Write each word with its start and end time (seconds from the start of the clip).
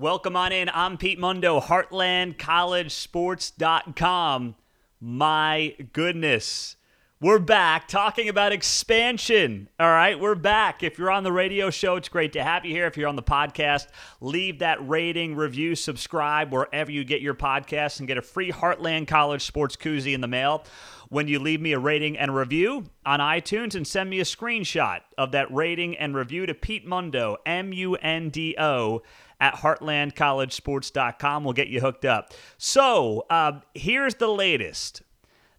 Welcome 0.00 0.36
on 0.36 0.52
in. 0.52 0.70
I'm 0.72 0.96
Pete 0.96 1.18
Mundo, 1.18 1.58
HeartlandCollegeSports.com. 1.58 4.54
My 5.00 5.74
goodness. 5.92 6.76
We're 7.20 7.40
back 7.40 7.88
talking 7.88 8.28
about 8.28 8.52
expansion. 8.52 9.68
All 9.80 9.90
right, 9.90 10.20
we're 10.20 10.36
back. 10.36 10.84
If 10.84 10.98
you're 10.98 11.10
on 11.10 11.24
the 11.24 11.32
radio 11.32 11.70
show, 11.70 11.96
it's 11.96 12.08
great 12.08 12.32
to 12.34 12.44
have 12.44 12.64
you 12.64 12.70
here. 12.70 12.86
If 12.86 12.96
you're 12.96 13.08
on 13.08 13.16
the 13.16 13.24
podcast, 13.24 13.88
leave 14.20 14.60
that 14.60 14.88
rating, 14.88 15.34
review, 15.34 15.74
subscribe 15.74 16.52
wherever 16.52 16.92
you 16.92 17.02
get 17.02 17.20
your 17.20 17.34
podcasts 17.34 17.98
and 17.98 18.06
get 18.06 18.18
a 18.18 18.22
free 18.22 18.52
Heartland 18.52 19.08
College 19.08 19.42
Sports 19.42 19.74
Koozie 19.74 20.14
in 20.14 20.20
the 20.20 20.28
mail 20.28 20.62
when 21.08 21.26
you 21.26 21.40
leave 21.40 21.60
me 21.60 21.72
a 21.72 21.78
rating 21.78 22.16
and 22.16 22.36
review 22.36 22.84
on 23.04 23.18
iTunes 23.18 23.74
and 23.74 23.84
send 23.84 24.10
me 24.10 24.20
a 24.20 24.24
screenshot 24.24 25.00
of 25.16 25.32
that 25.32 25.52
rating 25.52 25.96
and 25.96 26.14
review 26.14 26.46
to 26.46 26.54
Pete 26.54 26.86
Mundo, 26.86 27.36
M 27.44 27.72
U 27.72 27.96
N 27.96 28.28
D 28.28 28.54
O, 28.58 29.02
at 29.40 29.54
heartlandcollegesports.com. 29.54 31.44
We'll 31.44 31.52
get 31.52 31.68
you 31.68 31.80
hooked 31.80 32.04
up. 32.04 32.32
So 32.56 33.26
uh, 33.30 33.60
here's 33.74 34.16
the 34.16 34.28
latest. 34.28 35.02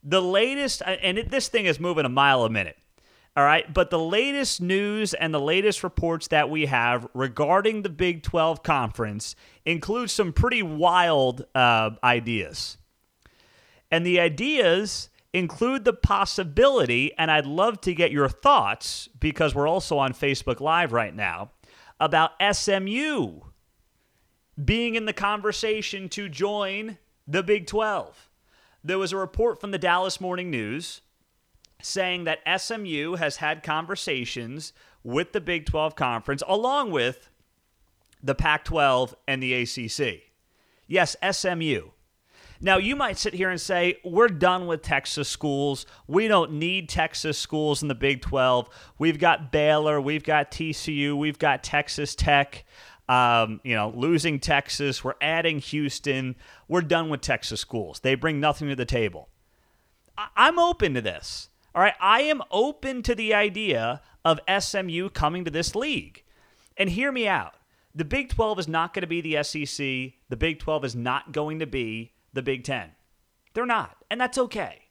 The 0.04 0.22
latest, 0.22 0.82
and 0.86 1.18
it, 1.18 1.32
this 1.32 1.48
thing 1.48 1.66
is 1.66 1.80
moving 1.80 2.06
a 2.06 2.10
mile 2.10 2.44
a 2.44 2.50
minute. 2.50 2.78
All 3.36 3.44
right. 3.44 3.72
But 3.74 3.90
the 3.90 4.00
latest 4.00 4.62
news 4.62 5.14
and 5.14 5.34
the 5.34 5.40
latest 5.40 5.84
reports 5.84 6.28
that 6.28 6.50
we 6.50 6.66
have 6.66 7.08
regarding 7.14 7.84
the 7.84 7.90
Big 7.90 8.24
12 8.24 8.64
conference 8.64 9.36
include 9.66 10.10
some 10.10 10.34
pretty 10.34 10.64
wild 10.64 11.46
uh, 11.56 11.92
ideas. 12.04 12.78
And 13.92 14.06
the 14.06 14.20
ideas 14.20 15.10
include 15.34 15.86
the 15.86 15.94
possibility, 15.94 17.14
and 17.18 17.30
I'd 17.30 17.46
love 17.46 17.82
to 17.82 17.94
get 17.94 18.12
your 18.12 18.30
thoughts 18.30 19.10
because 19.20 19.54
we're 19.54 19.68
also 19.68 19.98
on 19.98 20.14
Facebook 20.14 20.60
Live 20.60 20.92
right 20.92 21.16
now, 21.16 21.52
about 22.00 22.32
SMU 22.52 23.42
being 24.64 24.96
in 24.96 25.06
the 25.06 25.14
conversation 25.14 26.10
to 26.10 26.30
join 26.30 26.98
the 27.28 27.44
Big 27.44 27.68
12. 27.68 28.30
There 28.84 28.98
was 28.98 29.12
a 29.12 29.18
report 29.18 29.60
from 29.60 29.72
the 29.72 29.78
Dallas 29.78 30.20
Morning 30.20 30.50
News 30.50 31.02
saying 31.82 32.26
that 32.26 32.40
SMU 32.60 33.16
has 33.16 33.38
had 33.38 33.64
conversations 33.64 34.74
with 35.04 35.32
the 35.32 35.42
Big 35.42 35.66
12 35.66 35.96
Conference 35.96 36.44
along 36.48 36.92
with 36.92 37.30
the 38.22 38.36
Pac 38.36 38.66
12 38.66 39.16
and 39.28 39.42
the 39.42 39.54
ACC. 39.54 40.24
Yes, 40.88 41.16
SMU. 41.32 41.92
Now, 42.62 42.78
you 42.78 42.98
might 42.98 43.18
sit 43.18 43.34
here 43.34 43.50
and 43.50 43.62
say, 43.62 44.00
we're 44.04 44.28
done 44.28 44.68
with 44.68 44.82
Texas 44.82 45.30
schools. 45.30 45.86
We 46.08 46.28
don't 46.28 46.54
need 46.54 46.90
Texas 46.90 47.38
schools 47.38 47.82
in 47.82 47.88
the 47.88 47.96
Big 47.96 48.22
12. 48.22 48.70
We've 48.98 49.18
got 49.18 49.50
Baylor, 49.50 50.02
we've 50.02 50.26
got 50.26 50.52
TCU, 50.52 51.18
we've 51.18 51.40
got 51.40 51.64
Texas 51.64 52.16
Tech. 52.16 52.66
Um, 53.10 53.60
you 53.64 53.76
know, 53.76 53.92
losing 53.96 54.40
Texas, 54.40 55.04
we're 55.04 55.16
adding 55.20 55.58
Houston. 55.60 56.36
We're 56.68 56.82
done 56.82 57.10
with 57.10 57.22
Texas 57.22 57.60
schools. 57.60 58.02
They 58.02 58.14
bring 58.14 58.40
nothing 58.40 58.70
to 58.70 58.76
the 58.76 58.86
table. 58.86 59.30
I- 60.16 60.30
I'm 60.38 60.60
open 60.60 60.94
to 60.94 61.02
this. 61.02 61.50
All 61.74 61.82
right. 61.82 61.96
I 62.00 62.22
am 62.22 62.44
open 62.52 63.02
to 63.04 63.16
the 63.16 63.34
idea 63.34 64.02
of 64.24 64.40
SMU 64.48 65.10
coming 65.10 65.44
to 65.44 65.52
this 65.52 65.76
league. 65.76 66.24
And 66.78 66.92
hear 66.92 67.12
me 67.12 67.28
out. 67.28 67.56
The 67.96 68.06
Big 68.06 68.30
12 68.30 68.60
is 68.60 68.68
not 68.68 68.94
going 68.94 69.02
to 69.02 69.08
be 69.08 69.22
the 69.22 69.44
SEC. 69.44 70.14
The 70.30 70.38
Big 70.38 70.60
12 70.60 70.86
is 70.86 70.96
not 70.96 71.32
going 71.32 71.60
to 71.60 71.68
be 71.68 72.14
the 72.32 72.44
Big 72.44 72.64
10. 72.64 72.92
They're 73.54 73.66
not. 73.66 73.98
And 74.12 74.22
that's 74.22 74.38
okay. 74.38 74.84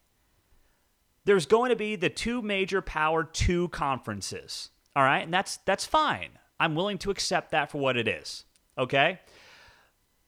There's 1.25 1.47
going 1.47 1.71
to 1.71 1.77
be 1.77 1.95
the 1.95 2.11
two 2.11 2.43
major 2.43 2.83
power 2.83 3.23
two 3.23 3.69
conferences. 3.69 4.71
All 4.97 5.05
right. 5.05 5.23
And 5.23 5.33
that's 5.33 5.59
that's 5.59 5.85
fine. 5.85 6.31
I'm 6.61 6.75
willing 6.75 6.98
to 6.98 7.11
accept 7.11 7.51
that 7.53 7.70
for 7.70 7.78
what 7.78 7.97
it 7.97 8.09
is. 8.09 8.45
Okay? 8.77 9.20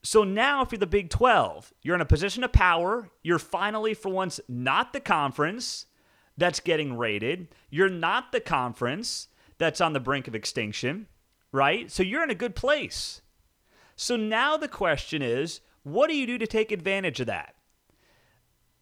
So 0.03 0.25
now, 0.25 0.63
if 0.63 0.73
you're 0.73 0.79
the 0.79 0.87
Big 0.87 1.11
12, 1.11 1.73
you're 1.83 1.95
in 1.95 2.01
a 2.01 2.07
position 2.07 2.43
of 2.43 2.53
power. 2.53 3.11
You're 3.23 3.39
finally, 3.39 3.93
for 3.95 4.09
once, 4.09 4.41
not 4.49 4.93
the 4.93 5.01
conference 5.01 5.87
that's 6.39 6.61
getting 6.61 6.97
rated. 6.97 7.49
You're 7.69 7.91
not 7.91 8.33
the 8.33 8.41
conference 8.41 9.29
that's 9.59 9.81
on 9.81 9.93
the 9.93 10.01
brink 10.01 10.27
of 10.27 10.35
extinction, 10.35 11.07
right? 11.53 11.91
So 11.91 12.03
you're 12.03 12.25
in 12.25 12.31
a 12.31 12.35
good 12.35 12.55
place. 12.55 13.21
So 13.95 14.17
now 14.17 14.57
the 14.57 14.69
question 14.69 15.21
is 15.21 15.61
what 15.83 16.09
do 16.09 16.17
you 16.17 16.27
do 16.27 16.39
to 16.39 16.47
take 16.47 16.73
advantage 16.73 17.21
of 17.21 17.27
that? 17.27 17.55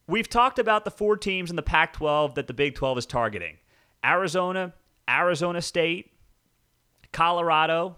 We've 0.06 0.28
talked 0.28 0.58
about 0.58 0.84
the 0.84 0.90
four 0.90 1.16
teams 1.16 1.50
in 1.50 1.56
the 1.56 1.62
Pac 1.62 1.92
12 1.94 2.34
that 2.36 2.46
the 2.46 2.54
Big 2.54 2.74
12 2.74 2.98
is 2.98 3.06
targeting 3.06 3.58
Arizona, 4.04 4.74
Arizona 5.08 5.60
State, 5.60 6.12
Colorado, 7.12 7.96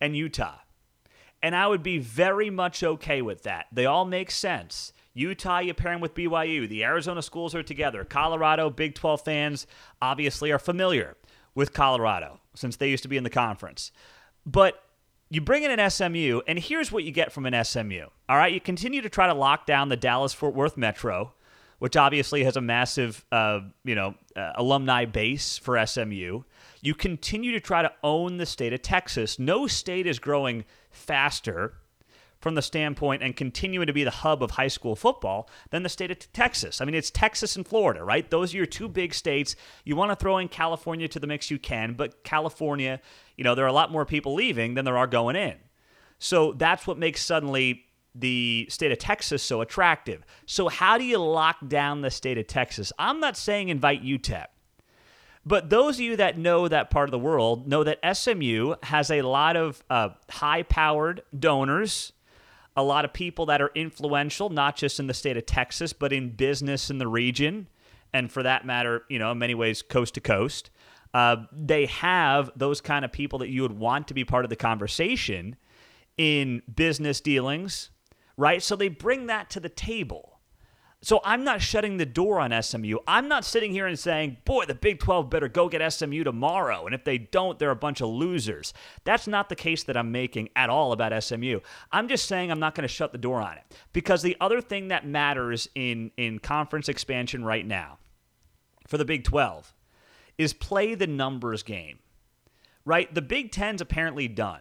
and 0.00 0.16
Utah. 0.16 0.58
And 1.42 1.56
I 1.56 1.66
would 1.66 1.82
be 1.82 1.98
very 1.98 2.50
much 2.50 2.82
okay 2.82 3.20
with 3.22 3.42
that. 3.42 3.66
They 3.72 3.86
all 3.86 4.04
make 4.04 4.30
sense. 4.30 4.92
Utah, 5.14 5.58
you 5.58 5.74
pair 5.74 5.92
them 5.92 6.00
with 6.00 6.14
BYU. 6.14 6.68
The 6.68 6.84
Arizona 6.84 7.20
schools 7.20 7.54
are 7.54 7.62
together. 7.62 8.04
Colorado, 8.04 8.70
Big 8.70 8.94
12 8.94 9.22
fans 9.22 9.66
obviously 10.00 10.50
are 10.52 10.58
familiar 10.58 11.16
with 11.54 11.72
Colorado 11.72 12.40
since 12.54 12.76
they 12.76 12.88
used 12.88 13.02
to 13.02 13.08
be 13.08 13.16
in 13.16 13.24
the 13.24 13.30
conference. 13.30 13.92
But 14.46 14.82
you 15.28 15.40
bring 15.40 15.62
in 15.64 15.78
an 15.78 15.90
SMU, 15.90 16.40
and 16.46 16.58
here's 16.58 16.92
what 16.92 17.04
you 17.04 17.10
get 17.10 17.32
from 17.32 17.46
an 17.46 17.64
SMU. 17.64 18.06
All 18.28 18.36
right, 18.36 18.52
you 18.52 18.60
continue 18.60 19.02
to 19.02 19.08
try 19.08 19.26
to 19.26 19.34
lock 19.34 19.66
down 19.66 19.88
the 19.88 19.96
Dallas 19.96 20.32
Fort 20.32 20.54
Worth 20.54 20.76
Metro, 20.76 21.32
which 21.78 21.96
obviously 21.96 22.44
has 22.44 22.56
a 22.56 22.60
massive, 22.60 23.24
uh, 23.32 23.60
you 23.84 23.94
know, 23.94 24.14
uh, 24.36 24.52
alumni 24.56 25.04
base 25.04 25.58
for 25.58 25.84
SMU. 25.86 26.42
You 26.82 26.94
continue 26.94 27.52
to 27.52 27.60
try 27.60 27.80
to 27.80 27.92
own 28.02 28.36
the 28.36 28.44
state 28.44 28.72
of 28.72 28.82
Texas. 28.82 29.38
No 29.38 29.66
state 29.66 30.06
is 30.06 30.18
growing 30.18 30.64
faster 30.90 31.74
from 32.40 32.56
the 32.56 32.60
standpoint 32.60 33.22
and 33.22 33.36
continuing 33.36 33.86
to 33.86 33.92
be 33.92 34.02
the 34.02 34.10
hub 34.10 34.42
of 34.42 34.50
high 34.50 34.68
school 34.68 34.96
football 34.96 35.48
than 35.70 35.84
the 35.84 35.88
state 35.88 36.10
of 36.10 36.32
Texas. 36.32 36.80
I 36.80 36.84
mean, 36.84 36.96
it's 36.96 37.10
Texas 37.10 37.54
and 37.54 37.66
Florida, 37.66 38.02
right? 38.02 38.28
Those 38.28 38.52
are 38.52 38.56
your 38.56 38.66
two 38.66 38.88
big 38.88 39.14
states. 39.14 39.54
You 39.84 39.94
want 39.94 40.10
to 40.10 40.16
throw 40.16 40.38
in 40.38 40.48
California 40.48 41.06
to 41.06 41.20
the 41.20 41.28
mix, 41.28 41.52
you 41.52 41.58
can, 41.60 41.94
but 41.94 42.24
California, 42.24 43.00
you 43.36 43.44
know, 43.44 43.54
there 43.54 43.64
are 43.64 43.68
a 43.68 43.72
lot 43.72 43.92
more 43.92 44.04
people 44.04 44.34
leaving 44.34 44.74
than 44.74 44.84
there 44.84 44.98
are 44.98 45.06
going 45.06 45.36
in. 45.36 45.54
So 46.18 46.52
that's 46.52 46.84
what 46.84 46.98
makes 46.98 47.24
suddenly 47.24 47.84
the 48.12 48.66
state 48.68 48.90
of 48.90 48.98
Texas 48.98 49.42
so 49.42 49.60
attractive. 49.60 50.24
So, 50.46 50.68
how 50.68 50.98
do 50.98 51.04
you 51.04 51.18
lock 51.18 51.56
down 51.66 52.02
the 52.02 52.10
state 52.10 52.38
of 52.38 52.46
Texas? 52.46 52.92
I'm 52.98 53.20
not 53.20 53.36
saying 53.36 53.68
invite 53.68 54.04
UTEP. 54.04 54.46
But 55.44 55.70
those 55.70 55.96
of 55.96 56.00
you 56.00 56.16
that 56.16 56.38
know 56.38 56.68
that 56.68 56.90
part 56.90 57.08
of 57.08 57.10
the 57.10 57.18
world 57.18 57.66
know 57.66 57.82
that 57.82 57.98
SMU 58.16 58.74
has 58.84 59.10
a 59.10 59.22
lot 59.22 59.56
of 59.56 59.82
uh, 59.90 60.10
high 60.30 60.62
powered 60.62 61.22
donors, 61.36 62.12
a 62.76 62.82
lot 62.82 63.04
of 63.04 63.12
people 63.12 63.46
that 63.46 63.60
are 63.60 63.72
influential, 63.74 64.50
not 64.50 64.76
just 64.76 65.00
in 65.00 65.08
the 65.08 65.14
state 65.14 65.36
of 65.36 65.44
Texas, 65.46 65.92
but 65.92 66.12
in 66.12 66.30
business 66.30 66.90
in 66.90 66.98
the 66.98 67.08
region. 67.08 67.66
And 68.12 68.30
for 68.30 68.42
that 68.42 68.64
matter, 68.64 69.04
you 69.08 69.18
know, 69.18 69.32
in 69.32 69.38
many 69.38 69.54
ways, 69.54 69.82
coast 69.82 70.14
to 70.14 70.20
coast. 70.20 70.70
Uh, 71.14 71.36
they 71.52 71.86
have 71.86 72.50
those 72.56 72.80
kind 72.80 73.04
of 73.04 73.12
people 73.12 73.40
that 73.40 73.48
you 73.48 73.62
would 73.62 73.78
want 73.78 74.08
to 74.08 74.14
be 74.14 74.24
part 74.24 74.44
of 74.44 74.48
the 74.48 74.56
conversation 74.56 75.56
in 76.16 76.62
business 76.74 77.20
dealings, 77.20 77.90
right? 78.36 78.62
So 78.62 78.76
they 78.76 78.88
bring 78.88 79.26
that 79.26 79.50
to 79.50 79.60
the 79.60 79.68
table. 79.68 80.31
So 81.04 81.20
I'm 81.24 81.42
not 81.42 81.60
shutting 81.60 81.96
the 81.96 82.06
door 82.06 82.38
on 82.38 82.62
SMU. 82.62 82.98
I'm 83.08 83.26
not 83.26 83.44
sitting 83.44 83.72
here 83.72 83.88
and 83.88 83.98
saying, 83.98 84.36
boy, 84.44 84.66
the 84.66 84.74
Big 84.74 85.00
12 85.00 85.28
better 85.28 85.48
go 85.48 85.68
get 85.68 85.92
SMU 85.92 86.22
tomorrow. 86.22 86.86
And 86.86 86.94
if 86.94 87.02
they 87.02 87.18
don't, 87.18 87.58
they're 87.58 87.72
a 87.72 87.76
bunch 87.76 88.00
of 88.00 88.08
losers. 88.08 88.72
That's 89.02 89.26
not 89.26 89.48
the 89.48 89.56
case 89.56 89.82
that 89.84 89.96
I'm 89.96 90.12
making 90.12 90.50
at 90.54 90.70
all 90.70 90.92
about 90.92 91.20
SMU. 91.24 91.58
I'm 91.90 92.06
just 92.06 92.26
saying 92.26 92.52
I'm 92.52 92.60
not 92.60 92.76
going 92.76 92.86
to 92.86 92.94
shut 92.94 93.10
the 93.10 93.18
door 93.18 93.42
on 93.42 93.56
it. 93.56 93.64
Because 93.92 94.22
the 94.22 94.36
other 94.40 94.60
thing 94.60 94.88
that 94.88 95.04
matters 95.04 95.68
in, 95.74 96.12
in 96.16 96.38
conference 96.38 96.88
expansion 96.88 97.44
right 97.44 97.66
now 97.66 97.98
for 98.86 98.96
the 98.96 99.04
Big 99.04 99.24
12 99.24 99.74
is 100.38 100.52
play 100.52 100.94
the 100.94 101.08
numbers 101.08 101.64
game, 101.64 101.98
right? 102.84 103.12
The 103.12 103.22
Big 103.22 103.50
Ten's 103.50 103.80
apparently 103.80 104.28
done. 104.28 104.60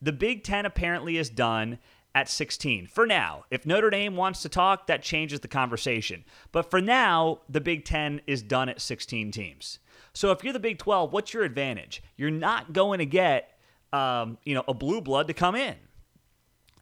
The 0.00 0.12
Big 0.12 0.44
Ten 0.44 0.64
apparently 0.64 1.16
is 1.16 1.30
done 1.30 1.78
at 2.16 2.30
16 2.30 2.86
for 2.86 3.06
now. 3.06 3.44
If 3.50 3.66
Notre 3.66 3.90
Dame 3.90 4.16
wants 4.16 4.40
to 4.40 4.48
talk, 4.48 4.86
that 4.86 5.02
changes 5.02 5.40
the 5.40 5.48
conversation. 5.48 6.24
But 6.50 6.70
for 6.70 6.80
now, 6.80 7.40
the 7.46 7.60
Big 7.60 7.84
Ten 7.84 8.22
is 8.26 8.40
done 8.40 8.70
at 8.70 8.80
16 8.80 9.30
teams. 9.32 9.80
So 10.14 10.30
if 10.30 10.42
you're 10.42 10.54
the 10.54 10.58
Big 10.58 10.78
12, 10.78 11.12
what's 11.12 11.34
your 11.34 11.42
advantage? 11.42 12.02
You're 12.16 12.30
not 12.30 12.72
going 12.72 13.00
to 13.00 13.06
get, 13.06 13.58
um, 13.92 14.38
you 14.44 14.54
know, 14.54 14.64
a 14.66 14.72
blue 14.72 15.02
blood 15.02 15.26
to 15.26 15.34
come 15.34 15.54
in. 15.54 15.74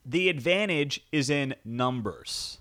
The 0.06 0.28
advantage 0.28 1.00
is 1.10 1.30
in 1.30 1.56
numbers. 1.64 2.58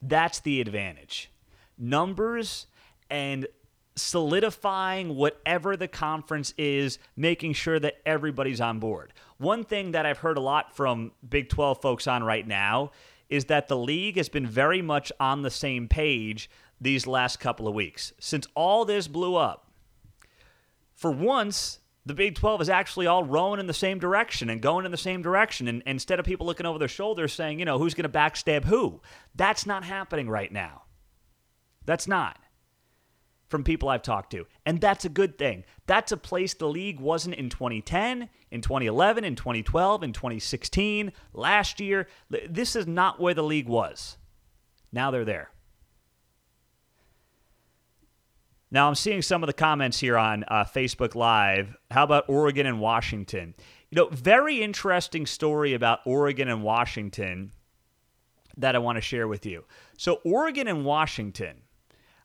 That's 0.00 0.38
the 0.38 0.60
advantage. 0.60 1.28
Numbers 1.76 2.66
and 3.10 3.48
solidifying 3.94 5.16
whatever 5.16 5.76
the 5.76 5.88
conference 5.88 6.54
is, 6.56 6.98
making 7.16 7.52
sure 7.52 7.78
that 7.78 7.96
everybody's 8.06 8.60
on 8.60 8.78
board. 8.78 9.12
One 9.38 9.64
thing 9.64 9.92
that 9.92 10.06
I've 10.06 10.18
heard 10.18 10.38
a 10.38 10.40
lot 10.40 10.74
from 10.74 11.12
Big 11.28 11.48
12 11.48 11.80
folks 11.80 12.06
on 12.06 12.22
right 12.22 12.46
now 12.46 12.92
is 13.28 13.46
that 13.46 13.68
the 13.68 13.76
league 13.76 14.16
has 14.16 14.28
been 14.28 14.46
very 14.46 14.82
much 14.82 15.12
on 15.18 15.42
the 15.42 15.50
same 15.50 15.88
page 15.88 16.50
these 16.80 17.06
last 17.06 17.38
couple 17.40 17.68
of 17.68 17.74
weeks. 17.74 18.12
Since 18.18 18.46
all 18.54 18.84
this 18.84 19.08
blew 19.08 19.36
up, 19.36 19.70
for 20.94 21.10
once, 21.10 21.78
the 22.04 22.14
Big 22.14 22.34
12 22.34 22.62
is 22.62 22.68
actually 22.68 23.06
all 23.06 23.24
rowing 23.24 23.60
in 23.60 23.66
the 23.66 23.74
same 23.74 23.98
direction 23.98 24.50
and 24.50 24.60
going 24.60 24.84
in 24.84 24.90
the 24.90 24.96
same 24.96 25.22
direction. 25.22 25.68
And, 25.68 25.82
and 25.86 25.96
instead 25.96 26.18
of 26.18 26.26
people 26.26 26.46
looking 26.46 26.66
over 26.66 26.78
their 26.78 26.88
shoulders 26.88 27.32
saying, 27.32 27.58
you 27.58 27.64
know, 27.64 27.78
who's 27.78 27.94
going 27.94 28.10
to 28.10 28.18
backstab 28.18 28.64
who, 28.64 29.00
that's 29.34 29.66
not 29.66 29.84
happening 29.84 30.28
right 30.28 30.52
now. 30.52 30.82
That's 31.84 32.06
not 32.06 32.41
from 33.52 33.62
people 33.62 33.88
I've 33.88 34.02
talked 34.02 34.32
to. 34.32 34.46
And 34.66 34.80
that's 34.80 35.04
a 35.04 35.08
good 35.08 35.38
thing. 35.38 35.62
That's 35.86 36.10
a 36.10 36.16
place 36.16 36.54
the 36.54 36.68
league 36.68 36.98
wasn't 36.98 37.36
in 37.36 37.50
2010, 37.50 38.28
in 38.50 38.60
2011, 38.60 39.22
in 39.22 39.36
2012, 39.36 40.02
in 40.02 40.12
2016, 40.12 41.12
last 41.34 41.78
year. 41.78 42.08
This 42.48 42.74
is 42.74 42.88
not 42.88 43.20
where 43.20 43.34
the 43.34 43.44
league 43.44 43.68
was. 43.68 44.16
Now 44.90 45.12
they're 45.12 45.24
there. 45.24 45.50
Now, 48.72 48.88
I'm 48.88 48.94
seeing 48.94 49.20
some 49.20 49.42
of 49.42 49.48
the 49.48 49.52
comments 49.52 50.00
here 50.00 50.16
on 50.16 50.44
uh, 50.48 50.64
Facebook 50.64 51.14
Live. 51.14 51.76
How 51.90 52.04
about 52.04 52.24
Oregon 52.28 52.64
and 52.64 52.80
Washington? 52.80 53.54
You 53.90 53.96
know, 53.96 54.08
very 54.08 54.62
interesting 54.62 55.26
story 55.26 55.74
about 55.74 55.98
Oregon 56.06 56.48
and 56.48 56.62
Washington 56.62 57.52
that 58.56 58.74
I 58.74 58.78
want 58.78 58.96
to 58.96 59.02
share 59.02 59.28
with 59.28 59.44
you. 59.44 59.66
So, 59.98 60.20
Oregon 60.24 60.68
and 60.68 60.86
Washington, 60.86 61.58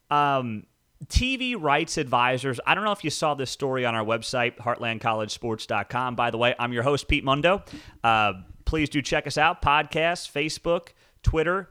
um, 0.09 0.63
TV 1.05 1.55
rights 1.59 1.97
advisors. 1.97 2.59
I 2.65 2.75
don't 2.75 2.83
know 2.83 2.91
if 2.91 3.03
you 3.03 3.09
saw 3.09 3.35
this 3.35 3.51
story 3.51 3.85
on 3.85 3.95
our 3.95 4.03
website, 4.03 4.57
heartlandcollegesports.com. 4.57 6.15
By 6.15 6.31
the 6.31 6.37
way, 6.37 6.55
I'm 6.57 6.73
your 6.73 6.83
host, 6.83 7.07
Pete 7.07 7.23
Mundo. 7.23 7.63
Uh, 8.03 8.33
please 8.65 8.89
do 8.89 9.01
check 9.01 9.27
us 9.27 9.37
out 9.37 9.61
podcasts, 9.61 10.29
Facebook, 10.29 10.89
Twitter, 11.23 11.69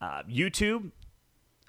uh, 0.00 0.22
YouTube. 0.28 0.92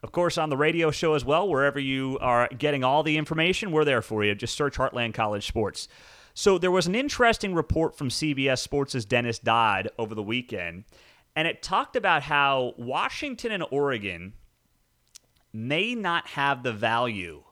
Of 0.01 0.11
course, 0.11 0.37
on 0.37 0.49
the 0.49 0.57
radio 0.57 0.91
show 0.91 1.13
as 1.13 1.25
well, 1.25 1.49
wherever 1.49 1.79
you 1.79 2.17
are 2.21 2.47
getting 2.57 2.83
all 2.83 3.03
the 3.03 3.17
information, 3.17 3.71
we're 3.71 3.83
there 3.83 4.01
for 4.01 4.23
you. 4.23 4.33
Just 4.33 4.55
search 4.55 4.77
Heartland 4.77 5.13
College 5.13 5.45
Sports. 5.45 5.87
So, 6.33 6.57
there 6.57 6.71
was 6.71 6.87
an 6.87 6.95
interesting 6.95 7.53
report 7.53 7.97
from 7.97 8.07
CBS 8.07 8.59
Sports' 8.59 9.03
Dennis 9.03 9.39
Dodd 9.39 9.89
over 9.97 10.15
the 10.15 10.23
weekend, 10.23 10.85
and 11.35 11.49
it 11.49 11.61
talked 11.61 11.97
about 11.97 12.23
how 12.23 12.75
Washington 12.77 13.51
and 13.51 13.65
Oregon 13.71 14.33
may 15.53 15.95
not 15.95 16.27
have 16.29 16.63
the 16.63 16.73
value 16.73 17.43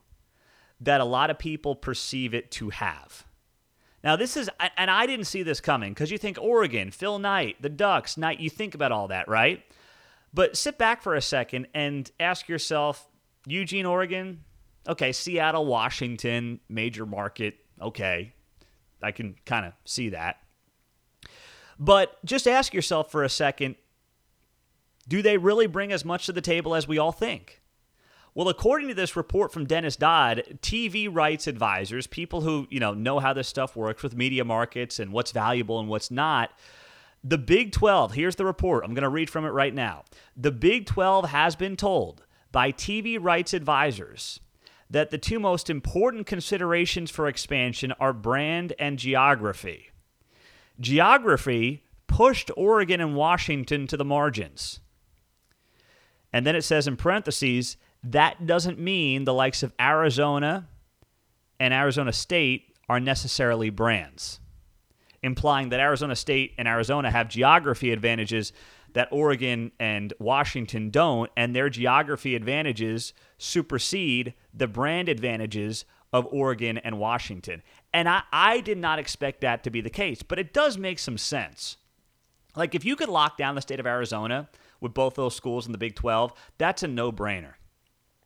that 0.80 1.00
a 1.00 1.04
lot 1.04 1.30
of 1.30 1.38
people 1.38 1.74
perceive 1.74 2.34
it 2.34 2.50
to 2.52 2.70
have. 2.70 3.24
Now, 4.04 4.14
this 4.14 4.36
is, 4.36 4.48
and 4.76 4.90
I 4.90 5.06
didn't 5.06 5.26
see 5.26 5.42
this 5.42 5.60
coming 5.60 5.92
because 5.92 6.10
you 6.10 6.18
think 6.18 6.38
Oregon, 6.40 6.90
Phil 6.90 7.18
Knight, 7.18 7.60
the 7.60 7.68
Ducks, 7.68 8.16
Knight, 8.16 8.38
you 8.38 8.48
think 8.48 8.74
about 8.74 8.92
all 8.92 9.08
that, 9.08 9.28
right? 9.28 9.62
But 10.32 10.56
sit 10.56 10.78
back 10.78 11.02
for 11.02 11.14
a 11.14 11.20
second 11.20 11.66
and 11.74 12.10
ask 12.20 12.48
yourself 12.48 13.08
Eugene, 13.46 13.86
Oregon, 13.86 14.44
okay, 14.88 15.10
Seattle, 15.10 15.66
Washington, 15.66 16.60
major 16.68 17.06
market, 17.06 17.56
okay, 17.80 18.32
I 19.02 19.10
can 19.10 19.34
kind 19.44 19.66
of 19.66 19.72
see 19.84 20.10
that. 20.10 20.38
But 21.78 22.24
just 22.24 22.46
ask 22.46 22.72
yourself 22.74 23.10
for 23.10 23.24
a 23.24 23.28
second 23.28 23.76
do 25.06 25.22
they 25.22 25.38
really 25.38 25.66
bring 25.66 25.90
as 25.90 26.04
much 26.04 26.26
to 26.26 26.32
the 26.32 26.42
table 26.42 26.74
as 26.74 26.86
we 26.86 26.98
all 26.98 27.12
think? 27.12 27.57
Well, 28.38 28.48
according 28.48 28.86
to 28.86 28.94
this 28.94 29.16
report 29.16 29.52
from 29.52 29.66
Dennis 29.66 29.96
Dodd, 29.96 30.44
TV 30.62 31.12
rights 31.12 31.48
advisors, 31.48 32.06
people 32.06 32.42
who, 32.42 32.68
you 32.70 32.78
know, 32.78 32.94
know 32.94 33.18
how 33.18 33.32
this 33.32 33.48
stuff 33.48 33.74
works 33.74 34.04
with 34.04 34.14
media 34.14 34.44
markets 34.44 35.00
and 35.00 35.10
what's 35.12 35.32
valuable 35.32 35.80
and 35.80 35.88
what's 35.88 36.08
not, 36.08 36.52
the 37.24 37.36
Big 37.36 37.72
12, 37.72 38.12
here's 38.12 38.36
the 38.36 38.44
report. 38.44 38.84
I'm 38.84 38.94
going 38.94 39.02
to 39.02 39.08
read 39.08 39.28
from 39.28 39.44
it 39.44 39.48
right 39.48 39.74
now. 39.74 40.04
The 40.36 40.52
Big 40.52 40.86
12 40.86 41.30
has 41.30 41.56
been 41.56 41.74
told 41.74 42.22
by 42.52 42.70
TV 42.70 43.18
rights 43.20 43.54
advisors 43.54 44.38
that 44.88 45.10
the 45.10 45.18
two 45.18 45.40
most 45.40 45.68
important 45.68 46.28
considerations 46.28 47.10
for 47.10 47.26
expansion 47.26 47.92
are 47.98 48.12
brand 48.12 48.72
and 48.78 49.00
geography. 49.00 49.90
Geography 50.78 51.82
pushed 52.06 52.52
Oregon 52.56 53.00
and 53.00 53.16
Washington 53.16 53.88
to 53.88 53.96
the 53.96 54.04
margins. 54.04 54.78
And 56.32 56.46
then 56.46 56.54
it 56.54 56.62
says 56.62 56.86
in 56.86 56.96
parentheses, 56.96 57.76
that 58.04 58.46
doesn't 58.46 58.78
mean 58.78 59.24
the 59.24 59.34
likes 59.34 59.62
of 59.62 59.72
Arizona 59.80 60.68
and 61.58 61.74
Arizona 61.74 62.12
State 62.12 62.76
are 62.88 63.00
necessarily 63.00 63.70
brands, 63.70 64.40
implying 65.22 65.68
that 65.70 65.80
Arizona 65.80 66.16
State 66.16 66.54
and 66.58 66.68
Arizona 66.68 67.10
have 67.10 67.28
geography 67.28 67.92
advantages 67.92 68.52
that 68.94 69.08
Oregon 69.10 69.70
and 69.78 70.12
Washington 70.18 70.90
don't, 70.90 71.30
and 71.36 71.54
their 71.54 71.68
geography 71.68 72.34
advantages 72.34 73.12
supersede 73.36 74.34
the 74.54 74.66
brand 74.66 75.08
advantages 75.08 75.84
of 76.12 76.26
Oregon 76.30 76.78
and 76.78 76.98
Washington. 76.98 77.62
And 77.92 78.08
I, 78.08 78.22
I 78.32 78.60
did 78.60 78.78
not 78.78 78.98
expect 78.98 79.42
that 79.42 79.62
to 79.64 79.70
be 79.70 79.80
the 79.80 79.90
case, 79.90 80.22
but 80.22 80.38
it 80.38 80.54
does 80.54 80.78
make 80.78 80.98
some 80.98 81.18
sense. 81.18 81.76
Like, 82.56 82.74
if 82.74 82.84
you 82.84 82.96
could 82.96 83.10
lock 83.10 83.36
down 83.36 83.54
the 83.54 83.60
state 83.60 83.78
of 83.78 83.86
Arizona 83.86 84.48
with 84.80 84.94
both 84.94 85.14
those 85.14 85.36
schools 85.36 85.66
in 85.66 85.72
the 85.72 85.78
Big 85.78 85.94
12, 85.94 86.32
that's 86.56 86.82
a 86.82 86.88
no 86.88 87.12
brainer. 87.12 87.54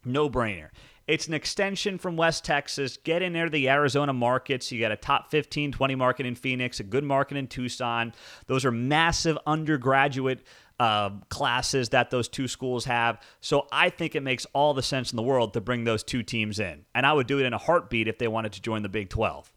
No 0.04 0.28
brainer. 0.28 0.68
It's 1.08 1.26
an 1.26 1.34
extension 1.34 1.98
from 1.98 2.16
West 2.16 2.44
Texas. 2.44 2.96
Get 2.96 3.22
in 3.22 3.32
there 3.32 3.46
to 3.46 3.50
the 3.50 3.68
Arizona 3.68 4.12
markets. 4.12 4.70
You 4.70 4.80
got 4.80 4.92
a 4.92 4.96
top 4.96 5.30
15, 5.30 5.72
20 5.72 5.94
market 5.96 6.26
in 6.26 6.34
Phoenix, 6.34 6.80
a 6.80 6.84
good 6.84 7.04
market 7.04 7.36
in 7.36 7.48
Tucson. 7.48 8.14
Those 8.46 8.64
are 8.64 8.70
massive 8.70 9.36
undergraduate 9.46 10.44
uh, 10.78 11.10
classes 11.28 11.90
that 11.90 12.10
those 12.10 12.28
two 12.28 12.48
schools 12.48 12.84
have. 12.84 13.20
So 13.40 13.66
I 13.72 13.90
think 13.90 14.14
it 14.14 14.22
makes 14.22 14.46
all 14.52 14.74
the 14.74 14.82
sense 14.82 15.12
in 15.12 15.16
the 15.16 15.22
world 15.22 15.54
to 15.54 15.60
bring 15.60 15.84
those 15.84 16.02
two 16.02 16.22
teams 16.22 16.60
in. 16.60 16.84
And 16.94 17.04
I 17.04 17.12
would 17.12 17.26
do 17.26 17.38
it 17.40 17.46
in 17.46 17.52
a 17.52 17.58
heartbeat 17.58 18.08
if 18.08 18.18
they 18.18 18.28
wanted 18.28 18.52
to 18.52 18.62
join 18.62 18.82
the 18.82 18.88
Big 18.88 19.08
12, 19.08 19.52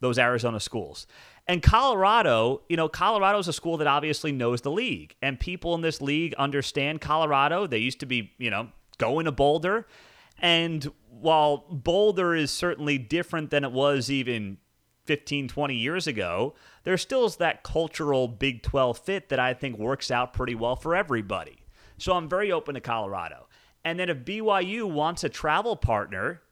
those 0.00 0.18
Arizona 0.18 0.58
schools. 0.58 1.06
And 1.46 1.62
Colorado, 1.62 2.62
you 2.68 2.76
know, 2.76 2.88
Colorado 2.88 3.38
is 3.38 3.48
a 3.48 3.52
school 3.52 3.76
that 3.78 3.86
obviously 3.86 4.30
knows 4.32 4.60
the 4.60 4.70
league, 4.70 5.16
and 5.20 5.40
people 5.40 5.74
in 5.74 5.80
this 5.80 6.00
league 6.00 6.34
understand 6.34 7.00
Colorado. 7.00 7.66
They 7.66 7.78
used 7.78 8.00
to 8.00 8.06
be, 8.06 8.32
you 8.38 8.50
know, 8.50 8.68
going 9.02 9.24
to 9.24 9.32
Boulder. 9.32 9.86
And 10.38 10.92
while 11.08 11.66
Boulder 11.68 12.36
is 12.36 12.52
certainly 12.52 12.98
different 12.98 13.50
than 13.50 13.64
it 13.64 13.72
was 13.72 14.10
even 14.10 14.58
15, 15.06 15.48
20 15.48 15.74
years 15.74 16.06
ago, 16.06 16.54
there 16.84 16.96
still 16.96 17.24
is 17.24 17.36
that 17.36 17.64
cultural 17.64 18.28
Big 18.28 18.62
12 18.62 18.98
fit 18.98 19.28
that 19.28 19.40
I 19.40 19.54
think 19.54 19.76
works 19.76 20.12
out 20.12 20.32
pretty 20.32 20.54
well 20.54 20.76
for 20.76 20.94
everybody. 20.94 21.64
So 21.98 22.12
I'm 22.12 22.28
very 22.28 22.52
open 22.52 22.74
to 22.74 22.80
Colorado. 22.80 23.48
And 23.84 23.98
then 23.98 24.08
if 24.08 24.18
BYU 24.18 24.88
wants 24.88 25.24
a 25.24 25.28
travel 25.28 25.74
partner 25.74 26.42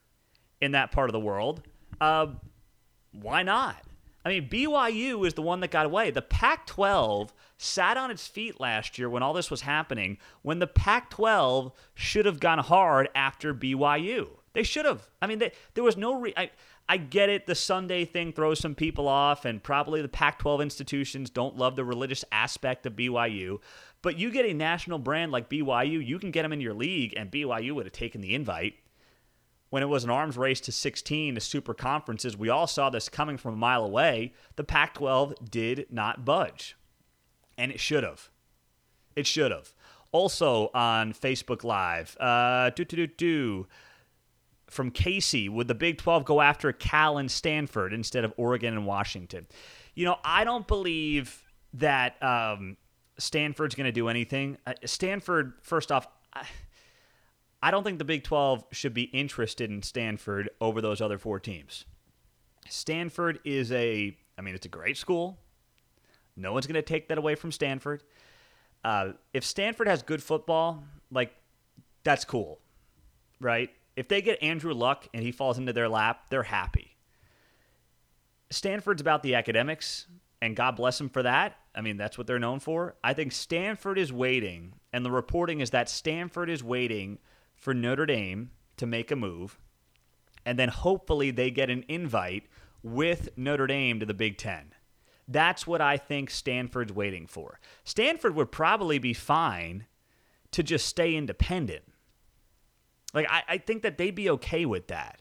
in 0.61 0.73
that 0.73 0.91
part 0.91 1.08
of 1.08 1.12
the 1.12 1.20
world, 1.20 1.62
uh, 2.00 2.26
why 3.12 3.44
not? 3.44 3.85
I 4.30 4.34
mean, 4.38 4.48
BYU 4.48 5.26
is 5.26 5.34
the 5.34 5.42
one 5.42 5.58
that 5.58 5.72
got 5.72 5.86
away. 5.86 6.12
The 6.12 6.22
Pac 6.22 6.64
12 6.66 7.32
sat 7.58 7.96
on 7.96 8.12
its 8.12 8.28
feet 8.28 8.60
last 8.60 8.96
year 8.96 9.10
when 9.10 9.24
all 9.24 9.32
this 9.32 9.50
was 9.50 9.62
happening, 9.62 10.18
when 10.42 10.60
the 10.60 10.68
Pac 10.68 11.10
12 11.10 11.72
should 11.94 12.26
have 12.26 12.38
gone 12.38 12.60
hard 12.60 13.08
after 13.16 13.52
BYU. 13.52 14.28
They 14.52 14.62
should 14.62 14.84
have. 14.84 15.08
I 15.20 15.26
mean, 15.26 15.40
they, 15.40 15.50
there 15.75 15.82
was 15.82 15.96
no. 15.96 16.20
Re- 16.20 16.34
I, 16.37 16.50
I 16.88 16.96
get 16.96 17.28
it. 17.28 17.46
The 17.46 17.56
Sunday 17.56 18.04
thing 18.04 18.32
throws 18.32 18.60
some 18.60 18.76
people 18.76 19.08
off, 19.08 19.44
and 19.44 19.60
probably 19.60 20.00
the 20.00 20.08
Pac 20.08 20.38
12 20.38 20.60
institutions 20.60 21.28
don't 21.28 21.56
love 21.56 21.75
the 21.75 21.84
religious 21.84 22.25
aspect 22.30 22.87
of 22.87 22.94
BYU. 22.94 23.58
But 24.00 24.16
you 24.16 24.30
get 24.30 24.46
a 24.46 24.54
national 24.54 25.00
brand 25.00 25.32
like 25.32 25.50
BYU, 25.50 26.06
you 26.06 26.20
can 26.20 26.30
get 26.30 26.42
them 26.42 26.52
in 26.52 26.60
your 26.60 26.75
league, 26.75 27.14
and 27.16 27.32
BYU 27.32 27.72
would 27.75 27.87
have 27.87 27.92
taken 27.92 28.20
the 28.20 28.37
invite 28.37 28.75
when 29.70 29.82
it 29.82 29.88
was 29.88 30.04
an 30.04 30.10
arms 30.10 30.36
race 30.36 30.60
to 30.62 30.72
16 30.72 31.36
to 31.36 31.40
super 31.40 31.74
conferences, 31.74 32.36
we 32.36 32.48
all 32.48 32.66
saw 32.66 32.90
this 32.90 33.08
coming 33.08 33.36
from 33.36 33.54
a 33.54 33.56
mile 33.56 33.84
away. 33.84 34.34
The 34.56 34.64
Pac 34.64 34.94
12 34.94 35.50
did 35.50 35.86
not 35.90 36.24
budge. 36.24 36.76
And 37.56 37.70
it 37.70 37.80
should 37.80 38.02
have. 38.02 38.30
It 39.16 39.26
should 39.26 39.52
have. 39.52 39.72
Also 40.12 40.70
on 40.74 41.12
Facebook 41.12 41.62
Live, 41.62 42.16
uh, 42.18 42.70
do, 42.70 42.84
do, 42.84 42.96
do, 42.96 43.06
do, 43.06 43.66
from 44.68 44.90
Casey, 44.90 45.48
would 45.48 45.68
the 45.68 45.74
Big 45.74 45.98
12 45.98 46.24
go 46.24 46.40
after 46.40 46.72
Cal 46.72 47.18
and 47.18 47.30
Stanford 47.30 47.92
instead 47.92 48.24
of 48.24 48.32
Oregon 48.36 48.74
and 48.74 48.86
Washington? 48.86 49.46
You 49.94 50.04
know, 50.04 50.16
I 50.24 50.42
don't 50.42 50.66
believe 50.66 51.44
that 51.74 52.20
um, 52.22 52.76
Stanford's 53.18 53.76
going 53.76 53.86
to 53.86 53.92
do 53.92 54.08
anything. 54.08 54.58
Uh, 54.66 54.74
Stanford, 54.84 55.54
first 55.62 55.92
off, 55.92 56.08
I, 56.32 56.44
I 57.62 57.71
don't 57.71 57.85
think 57.85 57.99
the 57.99 58.05
Big 58.05 58.25
12 58.25 58.64
should 58.73 58.95
be 58.95 59.02
interested 59.05 59.71
in 59.71 59.83
Stanford 59.83 60.50
over 60.61 60.81
those 60.81 61.00
other 61.00 61.19
four 61.19 61.38
teams. 61.38 61.85
Stanford 62.69 63.40
is 63.45 63.71
a, 63.73 64.17
I 64.38 64.43
mean, 64.43 64.55
it's 64.55 64.67
a 64.67 64.71
great 64.71 64.97
school. 64.97 65.38
No 66.37 66.52
one's 66.52 66.67
going 66.67 66.75
to 66.75 66.83
take 66.83 67.09
that 67.09 67.19
away 67.19 67.35
from 67.35 67.52
Stanford. 67.52 68.02
Uh, 68.83 69.12
if 69.35 69.45
Stanford 69.45 69.88
has 69.88 70.02
good 70.02 70.23
football, 70.23 70.83
like, 71.11 71.35
that's 72.02 72.25
cool, 72.25 72.61
right? 73.40 73.71
If 73.95 74.09
they 74.09 74.23
get 74.23 74.43
Andrew 74.43 74.73
Luck 74.73 75.07
and 75.12 75.23
he 75.23 75.33
falls 75.33 75.59
into 75.59 75.75
their 75.75 75.88
lap, 75.88 76.31
they're 76.31 76.45
happy. 76.45 76.97
Stanford's 78.50 79.02
about 79.02 79.23
the 79.23 79.35
academics, 79.35 80.07
and 80.40 80.57
God 80.57 80.76
bless 80.76 80.97
them 80.97 81.11
for 81.11 81.23
that. 81.23 81.59
I 81.75 81.83
mean, 81.83 81.99
that's 81.99 82.17
what 82.17 82.26
they're 82.26 82.38
known 82.38 82.59
for. 82.59 82.97
I 83.05 83.12
think 83.12 83.33
Stanford 83.33 83.99
is 83.99 84.12
waiting, 84.12 84.73
and 84.93 85.05
the 85.05 85.11
reporting 85.11 85.61
is 85.61 85.71
that 85.71 85.90
Stanford 85.90 86.49
is 86.49 86.64
waiting 86.64 87.19
for 87.61 87.75
Notre 87.75 88.07
Dame 88.07 88.50
to 88.79 88.87
make 88.87 89.11
a 89.11 89.17
move, 89.17 89.61
and 90.45 90.59
then 90.59 90.71
hopefully 90.71 91.31
they 91.31 91.50
get 91.50 91.71
an 91.71 91.85
invite 91.87 92.45
with 92.83 93.29
Notre 93.37 93.67
Dame 93.67 94.00
to 94.00 94.07
the 94.07 94.14
Big 94.14 94.38
Ten. 94.38 94.73
That's 95.29 95.67
what 95.67 95.81
I 95.81 95.97
think 95.97 96.31
Stanford's 96.31 96.93
waiting 96.93 97.26
for. 97.26 97.61
Stanford 97.85 98.35
would 98.35 98.50
probably 98.50 98.99
be 98.99 99.12
fine 99.12 99.87
to 100.50 100.62
just 100.62 100.87
stay 100.87 101.14
independent. 101.14 101.85
Like, 103.14 103.26
I, 103.31 103.43
I 103.49 103.59
think 103.59 103.83
that 103.83 103.99
they'd 103.99 104.14
be 104.14 104.31
okay 104.31 104.64
with 104.64 104.88
that 104.88 105.21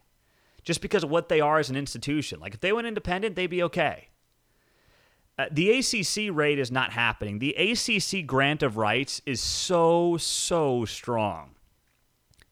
just 0.63 0.81
because 0.81 1.03
of 1.03 1.09
what 1.09 1.29
they 1.29 1.41
are 1.41 1.59
as 1.59 1.69
an 1.69 1.75
institution. 1.75 2.39
Like, 2.39 2.53
if 2.53 2.59
they 2.59 2.71
went 2.71 2.87
independent, 2.87 3.35
they'd 3.35 3.47
be 3.47 3.63
okay. 3.63 4.07
Uh, 5.37 5.45
the 5.51 5.71
ACC 5.79 6.35
rate 6.35 6.59
is 6.59 6.71
not 6.71 6.91
happening. 6.91 7.39
The 7.39 7.53
ACC 7.53 8.25
grant 8.25 8.63
of 8.63 8.77
rights 8.77 9.21
is 9.25 9.41
so, 9.41 10.17
so 10.17 10.85
strong. 10.85 11.55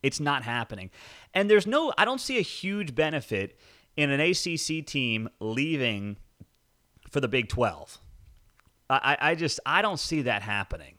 It's 0.07 0.19
not 0.19 0.43
happening. 0.43 0.89
And 1.33 1.49
there's 1.49 1.67
no, 1.67 1.93
I 1.97 2.05
don't 2.05 2.21
see 2.21 2.37
a 2.37 2.41
huge 2.41 2.95
benefit 2.95 3.57
in 3.95 4.09
an 4.09 4.19
ACC 4.19 4.85
team 4.85 5.29
leaving 5.39 6.17
for 7.09 7.19
the 7.19 7.27
Big 7.27 7.49
12. 7.49 7.99
I, 8.89 9.17
I 9.19 9.35
just, 9.35 9.59
I 9.65 9.81
don't 9.81 9.99
see 9.99 10.21
that 10.23 10.41
happening. 10.41 10.95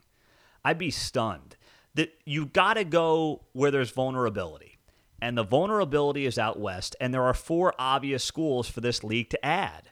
I'd 0.65 0.79
be 0.79 0.91
stunned. 0.91 1.57
That 1.95 2.13
you 2.25 2.47
got 2.47 2.75
to 2.75 2.85
go 2.85 3.47
where 3.53 3.71
there's 3.71 3.91
vulnerability. 3.91 4.79
And 5.21 5.37
the 5.37 5.43
vulnerability 5.43 6.27
is 6.27 6.39
out 6.39 6.61
west, 6.61 6.95
and 7.01 7.13
there 7.13 7.25
are 7.25 7.35
four 7.35 7.75
obvious 7.79 8.23
schools 8.23 8.69
for 8.69 8.81
this 8.81 9.03
league 9.03 9.31
to 9.31 9.45
add. 9.45 9.91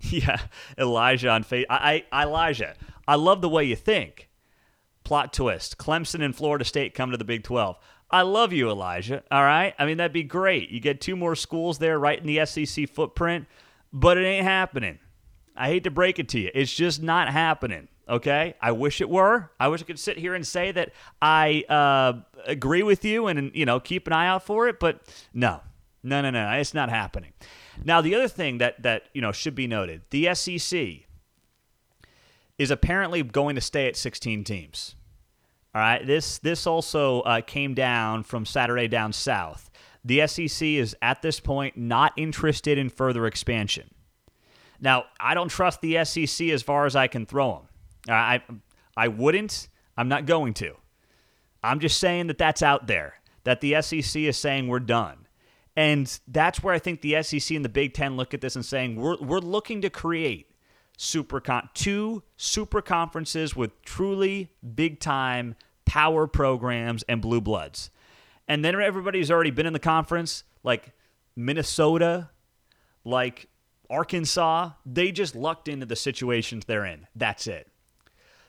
Yeah, 0.00 0.38
Elijah 0.78 1.28
on 1.30 1.42
face. 1.42 1.66
I, 1.68 2.04
I, 2.12 2.22
Elijah, 2.22 2.76
I 3.08 3.16
love 3.16 3.40
the 3.40 3.48
way 3.48 3.64
you 3.64 3.74
think. 3.74 4.28
Plot 5.02 5.32
twist: 5.32 5.76
Clemson 5.76 6.22
and 6.24 6.36
Florida 6.36 6.64
State 6.64 6.94
come 6.94 7.10
to 7.10 7.16
the 7.16 7.24
Big 7.24 7.42
12. 7.42 7.76
I 8.10 8.22
love 8.22 8.52
you, 8.52 8.70
Elijah. 8.70 9.22
All 9.30 9.42
right. 9.42 9.74
I 9.78 9.84
mean, 9.84 9.98
that'd 9.98 10.12
be 10.12 10.22
great. 10.22 10.70
You 10.70 10.80
get 10.80 11.00
two 11.00 11.16
more 11.16 11.34
schools 11.34 11.78
there 11.78 11.98
right 11.98 12.18
in 12.18 12.26
the 12.26 12.44
SEC 12.46 12.88
footprint, 12.88 13.46
but 13.92 14.16
it 14.16 14.24
ain't 14.24 14.46
happening. 14.46 14.98
I 15.54 15.68
hate 15.68 15.84
to 15.84 15.90
break 15.90 16.18
it 16.18 16.28
to 16.30 16.38
you. 16.38 16.50
It's 16.54 16.72
just 16.72 17.02
not 17.02 17.28
happening. 17.28 17.88
Okay. 18.08 18.54
I 18.62 18.72
wish 18.72 19.00
it 19.02 19.10
were. 19.10 19.50
I 19.60 19.68
wish 19.68 19.82
I 19.82 19.84
could 19.84 19.98
sit 19.98 20.16
here 20.16 20.34
and 20.34 20.46
say 20.46 20.72
that 20.72 20.92
I 21.20 21.64
uh, 21.68 22.20
agree 22.46 22.82
with 22.82 23.04
you 23.04 23.26
and, 23.26 23.50
you 23.54 23.66
know, 23.66 23.78
keep 23.78 24.06
an 24.06 24.14
eye 24.14 24.28
out 24.28 24.44
for 24.44 24.68
it, 24.68 24.80
but 24.80 25.02
no, 25.34 25.60
no, 26.02 26.22
no, 26.22 26.30
no. 26.30 26.50
It's 26.52 26.72
not 26.72 26.88
happening. 26.88 27.32
Now, 27.84 28.00
the 28.00 28.14
other 28.14 28.28
thing 28.28 28.58
that, 28.58 28.82
that, 28.82 29.04
you 29.12 29.20
know, 29.20 29.32
should 29.32 29.54
be 29.54 29.66
noted 29.66 30.02
the 30.10 30.34
SEC 30.34 31.08
is 32.56 32.70
apparently 32.70 33.22
going 33.22 33.54
to 33.54 33.60
stay 33.60 33.86
at 33.86 33.96
16 33.96 34.44
teams. 34.44 34.94
All 35.74 35.82
right, 35.82 36.06
this 36.06 36.38
this 36.38 36.66
also 36.66 37.20
uh, 37.20 37.40
came 37.42 37.74
down 37.74 38.22
from 38.22 38.46
Saturday 38.46 38.88
down 38.88 39.12
south. 39.12 39.70
The 40.04 40.26
SEC 40.26 40.66
is 40.66 40.96
at 41.02 41.22
this 41.22 41.40
point 41.40 41.76
not 41.76 42.12
interested 42.16 42.78
in 42.78 42.88
further 42.88 43.26
expansion. 43.26 43.90
Now, 44.80 45.04
I 45.20 45.34
don't 45.34 45.48
trust 45.48 45.80
the 45.80 46.04
SEC 46.04 46.48
as 46.48 46.62
far 46.62 46.86
as 46.86 46.96
I 46.96 47.06
can 47.06 47.26
throw 47.26 47.52
them. 47.52 47.68
I 48.08 48.42
I 48.96 49.08
wouldn't. 49.08 49.68
I'm 49.96 50.08
not 50.08 50.26
going 50.26 50.54
to. 50.54 50.74
I'm 51.62 51.80
just 51.80 51.98
saying 51.98 52.28
that 52.28 52.38
that's 52.38 52.62
out 52.62 52.86
there. 52.86 53.14
That 53.44 53.60
the 53.60 53.80
SEC 53.82 54.22
is 54.22 54.36
saying 54.36 54.68
we're 54.68 54.80
done. 54.80 55.26
And 55.76 56.18
that's 56.26 56.62
where 56.62 56.74
I 56.74 56.78
think 56.78 57.02
the 57.02 57.22
SEC 57.22 57.54
and 57.54 57.64
the 57.64 57.68
Big 57.68 57.94
Ten 57.94 58.16
look 58.16 58.34
at 58.34 58.40
this 58.40 58.56
and 58.56 58.64
saying 58.64 58.96
we're, 58.96 59.16
we're 59.18 59.38
looking 59.38 59.80
to 59.82 59.90
create 59.90 60.47
super 60.98 61.40
con- 61.40 61.70
two 61.74 62.22
super 62.36 62.82
conferences 62.82 63.56
with 63.56 63.80
truly 63.82 64.50
big 64.74 65.00
time 65.00 65.54
power 65.86 66.26
programs 66.26 67.02
and 67.04 67.22
blue 67.22 67.40
bloods. 67.40 67.90
And 68.48 68.64
then 68.64 68.78
everybody's 68.80 69.30
already 69.30 69.52
been 69.52 69.64
in 69.64 69.72
the 69.72 69.78
conference, 69.78 70.42
like 70.64 70.92
Minnesota, 71.36 72.30
like 73.04 73.48
Arkansas, 73.88 74.72
they 74.84 75.12
just 75.12 75.34
lucked 75.34 75.68
into 75.68 75.86
the 75.86 75.96
situations 75.96 76.64
they're 76.64 76.84
in. 76.84 77.06
That's 77.14 77.46
it. 77.46 77.68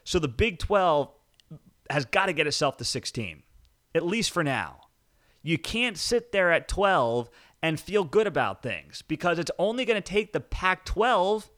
So 0.04 0.18
the 0.18 0.28
Big 0.28 0.58
12 0.58 1.08
has 1.88 2.04
got 2.04 2.26
to 2.26 2.32
get 2.32 2.46
itself 2.46 2.76
to 2.78 2.84
16, 2.84 3.42
at 3.94 4.04
least 4.04 4.32
for 4.32 4.42
now. 4.42 4.80
You 5.42 5.56
can't 5.56 5.96
sit 5.96 6.32
there 6.32 6.50
at 6.50 6.68
12 6.68 7.30
and 7.62 7.78
feel 7.78 8.04
good 8.04 8.26
about 8.26 8.62
things 8.62 9.02
because 9.02 9.38
it's 9.38 9.50
only 9.58 9.84
going 9.84 10.00
to 10.00 10.06
take 10.06 10.32
the 10.32 10.40
Pac 10.40 10.84
12 10.84 11.48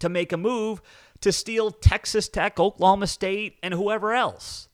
to 0.00 0.08
make 0.08 0.32
a 0.32 0.36
move 0.36 0.80
to 1.20 1.32
steal 1.32 1.70
Texas 1.70 2.28
Tech, 2.28 2.58
Oklahoma 2.60 3.06
State, 3.06 3.56
and 3.62 3.74
whoever 3.74 4.14
else. 4.14 4.68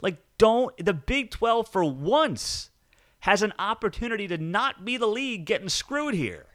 Like, 0.00 0.18
don't, 0.38 0.76
the 0.84 0.94
Big 0.94 1.30
12 1.30 1.68
for 1.68 1.84
once 1.84 2.70
has 3.20 3.42
an 3.42 3.52
opportunity 3.58 4.26
to 4.28 4.38
not 4.38 4.84
be 4.84 4.96
the 4.96 5.06
league 5.06 5.44
getting 5.44 5.68
screwed 5.68 6.14
here. 6.14 6.46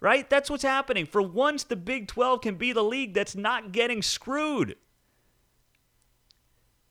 Right? 0.00 0.30
That's 0.30 0.48
what's 0.48 0.62
happening. 0.62 1.06
For 1.06 1.20
once, 1.20 1.64
the 1.64 1.76
Big 1.76 2.06
12 2.06 2.40
can 2.40 2.54
be 2.54 2.72
the 2.72 2.84
league 2.84 3.14
that's 3.14 3.34
not 3.34 3.72
getting 3.72 4.00
screwed. 4.00 4.76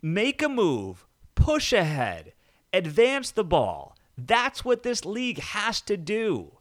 Make 0.02 0.42
a 0.42 0.50
move, 0.50 1.06
push 1.34 1.72
ahead, 1.72 2.34
advance 2.74 3.32
the 3.32 3.44
ball. 3.44 3.98
That's 4.18 4.66
what 4.66 4.84
this 4.84 5.06
league 5.06 5.40
has 5.40 5.80
to 5.82 5.96
do. 5.96 6.57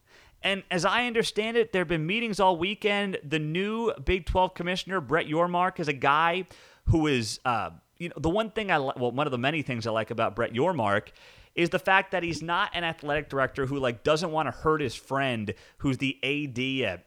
And 0.47 0.63
as 0.71 0.85
I 0.85 1.09
understand 1.09 1.57
it, 1.57 1.73
there 1.73 1.81
have 1.81 1.89
been 1.89 2.07
meetings 2.07 2.39
all 2.39 2.57
weekend. 2.57 3.19
The 3.25 3.41
new 3.41 3.93
Big 4.05 4.27
12 4.27 4.55
commissioner, 4.55 5.01
Brett 5.01 5.27
Yormark, 5.27 5.81
is 5.81 5.89
a 5.89 5.93
guy 5.93 6.47
who 6.85 7.09
is, 7.09 7.41
uh, 7.45 7.71
you 7.99 8.11
know, 8.11 8.15
the 8.17 8.31
one 8.31 8.53
thing 8.53 8.71
I, 8.71 8.79
well, 8.79 9.11
one 9.11 9.27
of 9.27 9.33
the 9.33 9.39
many 9.39 9.63
things 9.63 9.89
I 9.89 9.91
like 9.91 10.13
about 10.13 10.37
Brett 10.37 10.53
Yormark 10.53 11.09
is 11.57 11.71
the 11.71 11.81
fact 11.81 12.13
that 12.13 12.23
he's 12.23 12.43
not 12.43 12.71
an 12.75 12.85
athletic 12.85 13.29
director 13.29 13.67
who 13.67 13.81
like 13.81 14.05
doesn't 14.05 14.31
want 14.31 14.47
to 14.47 14.53
hurt 14.53 14.81
his 14.81 14.95
friend 14.95 15.53
who's 15.79 15.99
the 15.99 16.17
AD 16.23 16.89
at 16.89 17.07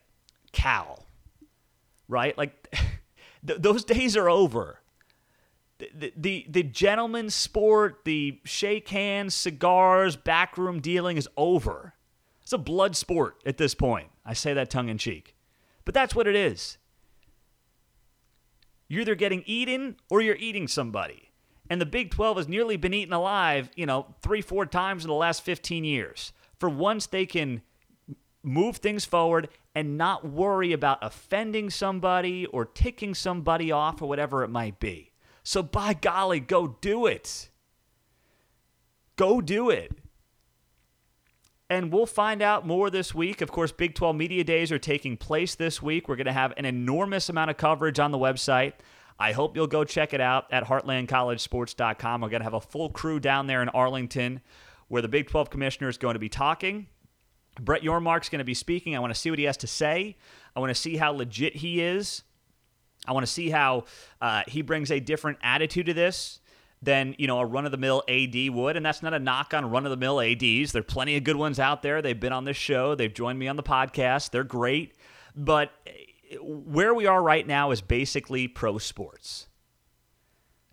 Cal. 0.51 1.05
Right? 2.10 2.38
Like 2.38 2.69
th- 3.48 3.62
those 3.62 3.86
days 3.86 4.17
are 4.17 4.29
over. 4.29 4.81
The, 5.77 5.89
the, 5.96 6.13
the, 6.17 6.46
the 6.50 6.63
gentleman's 6.63 7.36
sport, 7.36 8.01
the 8.03 8.41
shake 8.43 8.89
hands, 8.89 9.34
cigars, 9.34 10.17
backroom 10.17 10.81
dealing 10.81 11.15
is 11.15 11.29
over. 11.38 11.93
It's 12.50 12.53
a 12.53 12.58
blood 12.58 12.96
sport 12.96 13.36
at 13.46 13.58
this 13.58 13.75
point. 13.75 14.08
I 14.25 14.34
say 14.34 14.56
that 14.56 14.72
tongue 14.72 14.89
in 14.89 14.98
cheek. 14.98 15.36
But 15.86 15.94
that's 15.94 16.15
what 16.15 16.25
it 16.25 16.36
is. 16.36 16.79
You're 18.88 19.01
either 19.01 19.13
getting 19.13 19.44
eaten 19.46 19.98
or 20.10 20.20
you're 20.20 20.36
eating 20.36 20.68
somebody 20.68 21.29
and 21.70 21.79
the 21.79 21.86
Big 21.86 22.10
12 22.10 22.38
has 22.38 22.48
nearly 22.48 22.75
been 22.75 22.94
eaten 22.94 23.13
alive, 23.13 23.70
you 23.75 23.86
know, 23.86 24.15
three, 24.22 24.41
four 24.41 24.65
times 24.65 25.03
in 25.03 25.10
the 25.10 25.13
last 25.13 25.44
15 25.44 25.84
years. 25.84 26.34
For 26.58 26.68
once, 26.68 27.06
they 27.06 27.25
can 27.25 27.62
move 28.41 28.77
things 28.77 29.06
forward 29.06 29.50
and 29.75 29.98
not 29.98 30.27
worry 30.27 30.74
about 30.74 30.98
offending 31.03 31.70
somebody 31.70 32.48
or 32.48 32.65
ticking 32.65 33.13
somebody 33.13 33.72
off 33.72 34.01
or 34.01 34.10
whatever 34.10 34.44
it 34.44 34.50
might 34.50 34.79
be. 34.79 35.12
So, 35.44 35.62
by 35.62 35.94
golly, 35.94 36.39
go 36.39 36.77
do 36.82 37.06
it. 37.06 37.50
Go 39.15 39.39
do 39.39 39.70
it. 39.70 39.91
And 41.70 41.94
we'll 41.94 42.08
find 42.08 42.42
out 42.42 42.66
more 42.66 42.90
this 42.90 43.14
week. 43.14 43.42
Of 43.42 43.52
course, 43.52 43.72
Big 43.72 43.94
12 43.94 44.16
Media 44.16 44.44
Days 44.44 44.72
are 44.72 44.80
taking 44.80 45.16
place 45.18 45.54
this 45.54 45.84
week. 45.84 46.10
We're 46.10 46.16
going 46.16 46.26
to 46.26 46.34
have 46.34 46.52
an 46.58 46.66
enormous 46.66 47.30
amount 47.30 47.52
of 47.52 47.58
coverage 47.58 48.00
on 48.00 48.10
the 48.12 48.18
website. 48.18 48.74
I 49.20 49.34
hope 49.34 49.56
you'll 49.56 49.68
go 49.68 49.84
check 49.84 50.14
it 50.14 50.22
out 50.22 50.46
at 50.52 50.64
heartlandcollegesports.com. 50.64 52.22
We're 52.22 52.30
going 52.30 52.40
to 52.40 52.46
have 52.46 52.54
a 52.56 52.62
full 52.62 52.90
crew 52.90 53.20
down 53.20 53.46
there 53.46 53.62
in 53.62 53.70
Arlington 53.70 54.42
where 54.88 55.04
the 55.04 55.08
Big 55.08 55.28
12 55.28 55.52
commissioner 55.52 55.90
is 55.90 56.00
going 56.00 56.16
to 56.16 56.20
be 56.20 56.30
talking. 56.30 56.88
Brett 57.60 57.84
Yormark's 57.84 58.30
going 58.30 58.40
to 58.40 58.46
be 58.46 58.56
speaking. 58.56 58.96
I 58.96 59.00
want 59.00 59.14
to 59.14 59.20
see 59.20 59.30
what 59.30 59.38
he 59.38 59.46
has 59.46 59.58
to 59.58 59.68
say. 59.68 60.16
I 60.56 60.60
want 60.60 60.72
to 60.72 60.82
see 60.82 60.98
how 60.98 61.12
legit 61.12 61.58
he 61.58 61.82
is. 61.82 62.24
I 63.06 63.12
want 63.12 63.26
to 63.26 63.32
see 63.32 63.50
how 63.50 63.84
uh, 64.22 64.42
he 64.48 64.64
brings 64.64 64.90
a 64.90 65.00
different 65.00 65.38
attitude 65.44 65.86
to 65.86 65.94
this 65.94 66.40
than 66.82 67.16
you 67.18 67.28
know 67.28 67.40
a 67.40 67.46
run 67.46 67.66
of 67.66 67.72
the 67.72 67.78
mill 67.78 68.04
AD 68.08 68.36
would, 68.52 68.78
and 68.78 68.86
that's 68.86 69.04
not 69.04 69.14
a 69.14 69.20
knock 69.20 69.54
on 69.54 69.70
run 69.70 69.86
of 69.86 69.90
the 69.92 69.98
mill 69.98 70.22
ADs. 70.22 70.72
There 70.72 70.80
are 70.80 70.84
plenty 70.84 71.18
of 71.18 71.24
good 71.24 71.36
ones 71.36 71.60
out 71.60 71.82
there. 71.82 72.02
They've 72.02 72.20
been 72.20 72.34
on 72.34 72.46
this 72.46 72.58
show. 72.58 72.96
They've 72.96 73.14
joined 73.14 73.40
me 73.40 73.48
on 73.48 73.56
the 73.56 73.64
podcast. 73.64 74.32
They're 74.32 74.44
great, 74.44 74.96
but 75.36 75.72
eh, 75.88 76.36
where 76.42 76.94
we 76.94 77.06
are 77.06 77.22
right 77.22 77.46
now 77.46 77.72
is 77.72 77.82
basically 77.82 78.48
pro 78.48 78.78
sports. 78.78 79.48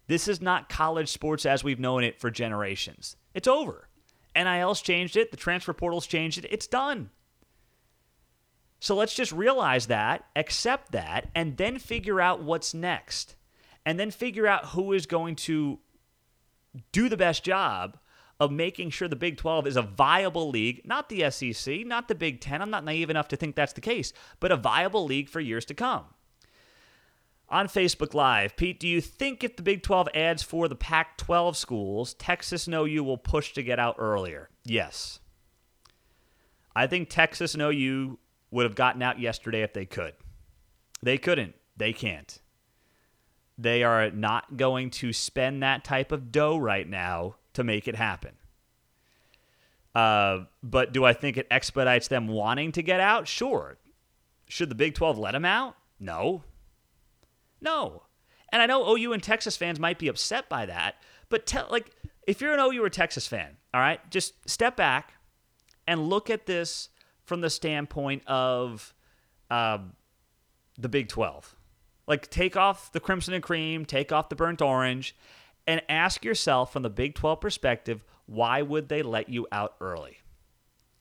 This 0.06 0.28
is 0.28 0.40
not 0.40 0.68
college 0.68 1.08
sports 1.08 1.44
as 1.44 1.64
we've 1.64 1.80
known 1.80 2.04
it 2.04 2.20
for 2.20 2.30
generations. 2.30 3.16
It's 3.34 3.48
over. 3.48 3.88
NIL's 4.36 4.82
changed 4.82 5.16
it, 5.16 5.30
the 5.30 5.36
transfer 5.36 5.72
portal's 5.72 6.06
changed 6.06 6.38
it, 6.38 6.48
it's 6.50 6.66
done. 6.66 7.10
So 8.78 8.94
let's 8.94 9.14
just 9.14 9.32
realize 9.32 9.86
that, 9.86 10.26
accept 10.36 10.92
that, 10.92 11.30
and 11.34 11.56
then 11.56 11.78
figure 11.78 12.20
out 12.20 12.42
what's 12.42 12.74
next. 12.74 13.34
And 13.84 13.98
then 13.98 14.10
figure 14.10 14.46
out 14.46 14.66
who 14.66 14.92
is 14.92 15.06
going 15.06 15.36
to 15.36 15.78
do 16.92 17.08
the 17.08 17.16
best 17.16 17.44
job 17.44 17.98
of 18.38 18.52
making 18.52 18.90
sure 18.90 19.08
the 19.08 19.16
Big 19.16 19.36
12 19.36 19.66
is 19.66 19.76
a 19.76 19.82
viable 19.82 20.50
league, 20.50 20.82
not 20.84 21.08
the 21.08 21.30
SEC, 21.30 21.86
not 21.86 22.08
the 22.08 22.14
Big 22.14 22.40
10. 22.40 22.60
I'm 22.60 22.70
not 22.70 22.84
naive 22.84 23.10
enough 23.10 23.28
to 23.28 23.36
think 23.36 23.56
that's 23.56 23.72
the 23.72 23.80
case, 23.80 24.12
but 24.40 24.52
a 24.52 24.56
viable 24.56 25.04
league 25.04 25.28
four 25.28 25.40
years 25.40 25.64
to 25.66 25.74
come. 25.74 26.04
On 27.48 27.68
Facebook 27.68 28.12
Live, 28.12 28.56
Pete, 28.56 28.80
do 28.80 28.88
you 28.88 29.00
think 29.00 29.44
if 29.44 29.56
the 29.56 29.62
Big 29.62 29.82
12 29.82 30.08
adds 30.14 30.42
for 30.42 30.68
the 30.68 30.74
Pac 30.74 31.16
12 31.16 31.56
schools, 31.56 32.14
Texas 32.14 32.66
and 32.66 32.74
OU 32.74 33.04
will 33.04 33.18
push 33.18 33.52
to 33.52 33.62
get 33.62 33.78
out 33.78 33.96
earlier? 33.98 34.50
Yes. 34.64 35.20
I 36.74 36.86
think 36.86 37.08
Texas 37.08 37.54
and 37.54 37.62
OU 37.62 38.18
would 38.50 38.64
have 38.64 38.74
gotten 38.74 39.00
out 39.00 39.20
yesterday 39.20 39.62
if 39.62 39.72
they 39.72 39.86
could. 39.86 40.14
They 41.02 41.18
couldn't. 41.18 41.54
They 41.76 41.92
can't. 41.92 42.40
They 43.58 43.82
are 43.82 44.10
not 44.10 44.56
going 44.56 44.90
to 44.90 45.12
spend 45.12 45.62
that 45.62 45.84
type 45.84 46.12
of 46.12 46.30
dough 46.30 46.56
right 46.56 46.88
now 46.88 47.36
to 47.54 47.64
make 47.64 47.88
it 47.88 47.96
happen. 47.96 48.32
Uh, 49.94 50.44
but 50.62 50.92
do 50.92 51.04
I 51.06 51.14
think 51.14 51.38
it 51.38 51.46
expedites 51.50 52.08
them 52.08 52.28
wanting 52.28 52.72
to 52.72 52.82
get 52.82 53.00
out? 53.00 53.26
Sure. 53.26 53.78
Should 54.46 54.68
the 54.68 54.74
Big 54.74 54.94
12 54.94 55.18
let 55.18 55.32
them 55.32 55.46
out? 55.46 55.76
No. 55.98 56.44
No. 57.62 58.02
And 58.52 58.60
I 58.60 58.66
know 58.66 58.94
OU 58.94 59.14
and 59.14 59.22
Texas 59.22 59.56
fans 59.56 59.80
might 59.80 59.98
be 59.98 60.08
upset 60.08 60.48
by 60.50 60.66
that, 60.66 60.96
but 61.30 61.46
tell 61.46 61.66
like 61.70 61.90
if 62.26 62.40
you're 62.40 62.52
an 62.52 62.60
OU 62.60 62.84
or 62.84 62.90
Texas 62.90 63.26
fan, 63.26 63.56
all 63.72 63.80
right, 63.80 64.00
just 64.10 64.48
step 64.48 64.76
back 64.76 65.14
and 65.86 66.08
look 66.08 66.28
at 66.28 66.46
this 66.46 66.90
from 67.24 67.40
the 67.40 67.50
standpoint 67.50 68.22
of 68.26 68.94
uh, 69.50 69.78
the 70.78 70.88
Big 70.88 71.08
12. 71.08 71.56
Like, 72.06 72.30
take 72.30 72.56
off 72.56 72.92
the 72.92 73.00
crimson 73.00 73.34
and 73.34 73.42
cream, 73.42 73.84
take 73.84 74.12
off 74.12 74.28
the 74.28 74.36
burnt 74.36 74.62
orange, 74.62 75.16
and 75.66 75.82
ask 75.88 76.24
yourself 76.24 76.72
from 76.72 76.82
the 76.82 76.90
Big 76.90 77.14
12 77.14 77.40
perspective, 77.40 78.04
why 78.26 78.62
would 78.62 78.88
they 78.88 79.02
let 79.02 79.28
you 79.28 79.46
out 79.50 79.74
early? 79.80 80.18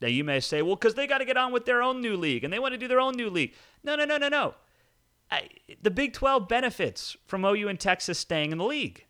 Now, 0.02 0.08
you 0.08 0.24
may 0.24 0.40
say, 0.40 0.62
well, 0.62 0.76
because 0.76 0.96
they 0.96 1.08
got 1.08 1.20
to 1.20 1.26
get 1.26 1.38
on 1.38 1.52
with 1.52 1.66
their 1.66 1.82
own 1.82 2.02
new 2.02 2.18
league 2.18 2.44
and 2.44 2.52
they 2.52 2.60
want 2.60 2.74
to 2.74 2.78
do 2.78 2.88
their 2.88 3.00
own 3.00 3.16
new 3.16 3.30
league. 3.30 3.54
No, 3.84 3.96
no, 3.96 4.06
no, 4.06 4.18
no, 4.18 4.30
no. 4.30 4.56
I, 5.32 5.50
the 5.82 5.92
Big 5.92 6.14
12 6.14 6.48
benefits 6.48 7.16
from 7.26 7.46
OU 7.46 7.70
and 7.70 7.80
Texas 7.80 8.20
staying 8.20 8.52
in 8.52 8.58
the 8.58 8.66
league. 8.66 9.06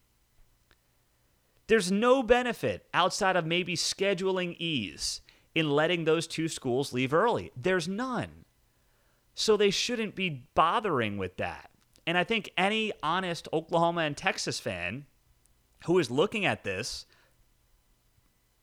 There's 1.68 1.92
no 1.92 2.22
benefit 2.22 2.86
outside 2.94 3.36
of 3.36 3.46
maybe 3.46 3.76
scheduling 3.76 4.56
ease 4.60 5.22
in 5.56 5.72
letting 5.72 6.06
those 6.06 6.28
two 6.28 6.48
schools 6.48 6.94
leave 6.94 7.14
early. 7.14 7.52
There's 7.56 7.88
none. 7.88 8.46
So 9.34 9.58
they 9.58 9.72
shouldn't 9.72 10.16
be 10.16 10.48
bothering 10.54 11.18
with 11.18 11.38
that. 11.38 11.72
And 12.08 12.18
I 12.18 12.24
think 12.24 12.52
any 12.58 12.94
honest 13.02 13.48
Oklahoma 13.52 14.02
and 14.02 14.16
Texas 14.16 14.60
fan 14.60 15.06
who 15.86 16.00
is 16.00 16.12
looking 16.12 16.46
at 16.46 16.64
this 16.64 17.06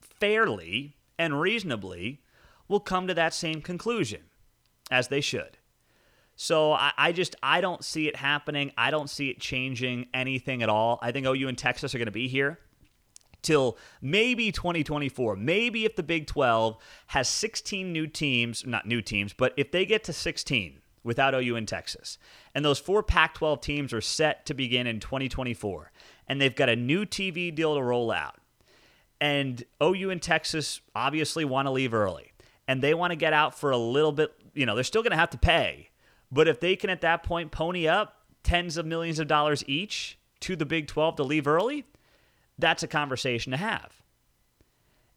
fairly 0.01 0.95
and 1.17 1.39
reasonably 1.39 2.21
will 2.67 2.79
come 2.79 3.07
to 3.07 3.13
that 3.13 3.33
same 3.33 3.61
conclusion, 3.61 4.21
as 4.89 5.09
they 5.09 5.21
should. 5.21 5.57
So 6.35 6.73
I, 6.73 6.91
I, 6.97 7.11
just 7.11 7.35
I 7.43 7.61
don't 7.61 7.83
see 7.83 8.07
it 8.07 8.15
happening. 8.15 8.71
I 8.77 8.89
don't 8.91 9.09
see 9.09 9.29
it 9.29 9.39
changing 9.39 10.07
anything 10.13 10.63
at 10.63 10.69
all. 10.69 10.97
I 11.01 11.11
think 11.11 11.27
OU 11.27 11.47
and 11.49 11.57
Texas 11.57 11.93
are 11.93 11.97
going 11.97 12.05
to 12.07 12.11
be 12.11 12.27
here 12.27 12.59
till 13.41 13.77
maybe 14.01 14.51
2024. 14.51 15.35
Maybe 15.35 15.85
if 15.85 15.95
the 15.95 16.03
Big 16.03 16.25
12 16.25 16.77
has 17.07 17.27
16 17.29 17.91
new 17.91 18.07
teams, 18.07 18.65
not 18.65 18.87
new 18.87 19.01
teams, 19.01 19.33
but 19.33 19.53
if 19.57 19.71
they 19.71 19.85
get 19.85 20.03
to 20.05 20.13
16 20.13 20.79
without 21.03 21.33
OU 21.33 21.55
in 21.55 21.65
Texas, 21.65 22.17
and 22.55 22.63
those 22.63 22.79
four 22.79 23.03
Pac 23.03 23.35
12 23.35 23.61
teams 23.61 23.93
are 23.93 24.01
set 24.01 24.45
to 24.45 24.53
begin 24.53 24.87
in 24.87 24.99
2024, 24.99 25.91
and 26.27 26.39
they've 26.39 26.55
got 26.55 26.69
a 26.69 26.75
new 26.75 27.05
TV 27.05 27.53
deal 27.53 27.75
to 27.75 27.83
roll 27.83 28.11
out, 28.11 28.35
and 29.19 29.63
OU 29.81 30.09
and 30.11 30.21
Texas 30.21 30.81
obviously 30.95 31.45
want 31.45 31.67
to 31.67 31.71
leave 31.71 31.93
early, 31.93 32.33
and 32.67 32.81
they 32.81 32.93
want 32.93 33.11
to 33.11 33.15
get 33.15 33.33
out 33.33 33.57
for 33.57 33.71
a 33.71 33.77
little 33.77 34.11
bit, 34.11 34.33
you 34.53 34.65
know, 34.65 34.75
they're 34.75 34.83
still 34.83 35.03
going 35.03 35.11
to 35.11 35.17
have 35.17 35.31
to 35.31 35.37
pay. 35.37 35.89
But 36.31 36.47
if 36.47 36.59
they 36.59 36.75
can 36.75 36.89
at 36.89 37.01
that 37.01 37.23
point 37.23 37.51
pony 37.51 37.87
up 37.87 38.17
tens 38.43 38.77
of 38.77 38.85
millions 38.85 39.19
of 39.19 39.27
dollars 39.27 39.63
each 39.67 40.17
to 40.41 40.55
the 40.55 40.65
Big 40.65 40.87
12 40.87 41.17
to 41.17 41.23
leave 41.23 41.47
early, 41.47 41.85
that's 42.57 42.83
a 42.83 42.87
conversation 42.87 43.51
to 43.51 43.57
have. 43.57 44.02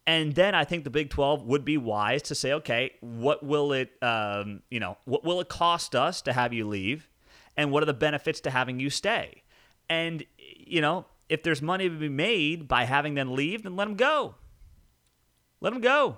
And 0.07 0.33
then 0.33 0.55
I 0.55 0.63
think 0.63 0.85
the 0.85 0.89
Big 0.89 1.09
12 1.09 1.43
would 1.43 1.65
be 1.65 1.77
wise 1.77 2.21
to 2.23 2.35
say, 2.35 2.53
okay, 2.53 2.91
what 3.01 3.43
will 3.43 3.73
it, 3.73 3.91
um, 4.01 4.61
you 4.71 4.79
know, 4.79 4.97
what 5.03 5.25
will 5.25 5.41
it 5.41 5.49
cost 5.49 5.95
us 5.95 6.21
to 6.21 6.33
have 6.33 6.53
you 6.53 6.65
leave, 6.65 7.09
and 7.57 7.71
what 7.71 7.83
are 7.83 7.87
the 7.87 7.93
benefits 7.93 8.39
to 8.41 8.49
having 8.49 8.79
you 8.79 8.89
stay? 8.89 9.43
And 9.89 10.23
you 10.37 10.79
know, 10.79 11.05
if 11.27 11.43
there's 11.43 11.61
money 11.61 11.89
to 11.89 11.95
be 11.95 12.09
made 12.09 12.69
by 12.69 12.85
having 12.85 13.15
them 13.15 13.35
leave, 13.35 13.63
then 13.63 13.75
let 13.75 13.85
them 13.85 13.95
go. 13.95 14.35
Let 15.59 15.73
them 15.73 15.81
go. 15.81 16.17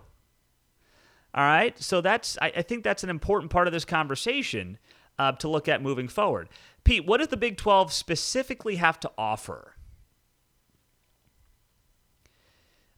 All 1.34 1.44
right. 1.44 1.78
So 1.82 2.00
that's 2.02 2.38
I, 2.42 2.52
I 2.58 2.62
think 2.62 2.84
that's 2.84 3.04
an 3.04 3.10
important 3.10 3.52
part 3.52 3.68
of 3.68 3.74
this 3.74 3.86
conversation 3.86 4.78
uh, 5.18 5.32
to 5.34 5.48
look 5.48 5.68
at 5.68 5.82
moving 5.82 6.08
forward. 6.08 6.50
Pete, 6.84 7.06
what 7.06 7.18
does 7.18 7.30
the 7.30 7.38
Big 7.38 7.58
12 7.58 7.92
specifically 7.92 8.76
have 8.76 9.00
to 9.00 9.12
offer? 9.18 9.76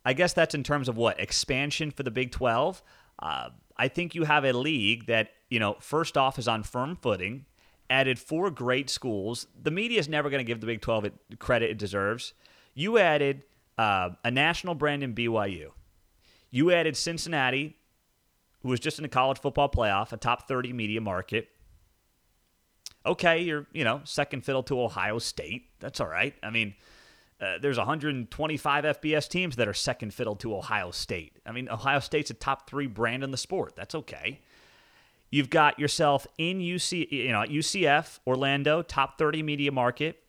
I 0.05 0.13
guess 0.13 0.33
that's 0.33 0.55
in 0.55 0.63
terms 0.63 0.89
of 0.89 0.97
what 0.97 1.19
expansion 1.19 1.91
for 1.91 2.03
the 2.03 2.11
Big 2.11 2.31
12. 2.31 2.81
Uh, 3.19 3.49
I 3.77 3.87
think 3.87 4.15
you 4.15 4.23
have 4.23 4.45
a 4.45 4.53
league 4.53 5.07
that 5.07 5.29
you 5.49 5.59
know 5.59 5.77
first 5.79 6.17
off 6.17 6.39
is 6.39 6.47
on 6.47 6.63
firm 6.63 6.95
footing, 6.95 7.45
added 7.89 8.17
four 8.19 8.49
great 8.49 8.89
schools. 8.89 9.47
The 9.61 9.71
media 9.71 9.99
is 9.99 10.09
never 10.09 10.29
going 10.29 10.39
to 10.39 10.47
give 10.47 10.61
the 10.61 10.67
Big 10.67 10.81
12 10.81 11.05
it 11.05 11.13
credit 11.39 11.69
it 11.69 11.77
deserves. 11.77 12.33
You 12.73 12.97
added 12.97 13.43
uh, 13.77 14.11
a 14.23 14.31
national 14.31 14.75
brand 14.75 15.03
in 15.03 15.13
BYU. 15.13 15.71
You 16.49 16.71
added 16.71 16.97
Cincinnati, 16.97 17.77
who 18.61 18.69
was 18.69 18.79
just 18.79 18.97
in 18.97 19.03
the 19.03 19.09
college 19.09 19.39
football 19.39 19.69
playoff, 19.69 20.11
a 20.11 20.17
top 20.17 20.47
30 20.47 20.73
media 20.73 21.01
market. 21.01 21.49
Okay, 23.05 23.41
you're 23.41 23.67
you 23.73 23.83
know 23.83 24.01
second 24.03 24.45
fiddle 24.45 24.63
to 24.63 24.79
Ohio 24.79 25.19
State. 25.19 25.69
That's 25.79 25.99
all 25.99 26.07
right. 26.07 26.35
I 26.43 26.49
mean 26.49 26.75
uh, 27.41 27.57
there's 27.59 27.77
125 27.77 28.83
FBS 28.83 29.27
teams 29.27 29.55
that 29.55 29.67
are 29.67 29.73
second 29.73 30.13
fiddle 30.13 30.35
to 30.35 30.55
Ohio 30.55 30.91
State. 30.91 31.39
I 31.45 31.51
mean, 31.51 31.67
Ohio 31.69 31.99
State's 31.99 32.29
a 32.29 32.35
top 32.35 32.69
three 32.69 32.85
brand 32.85 33.23
in 33.23 33.31
the 33.31 33.37
sport. 33.37 33.75
That's 33.75 33.95
okay. 33.95 34.41
You've 35.31 35.49
got 35.49 35.79
yourself 35.79 36.27
in 36.37 36.59
UC, 36.59 37.11
you 37.11 37.31
know, 37.31 37.43
UCF, 37.43 38.19
Orlando, 38.27 38.83
top 38.83 39.17
30 39.17 39.41
media 39.41 39.71
market, 39.71 40.21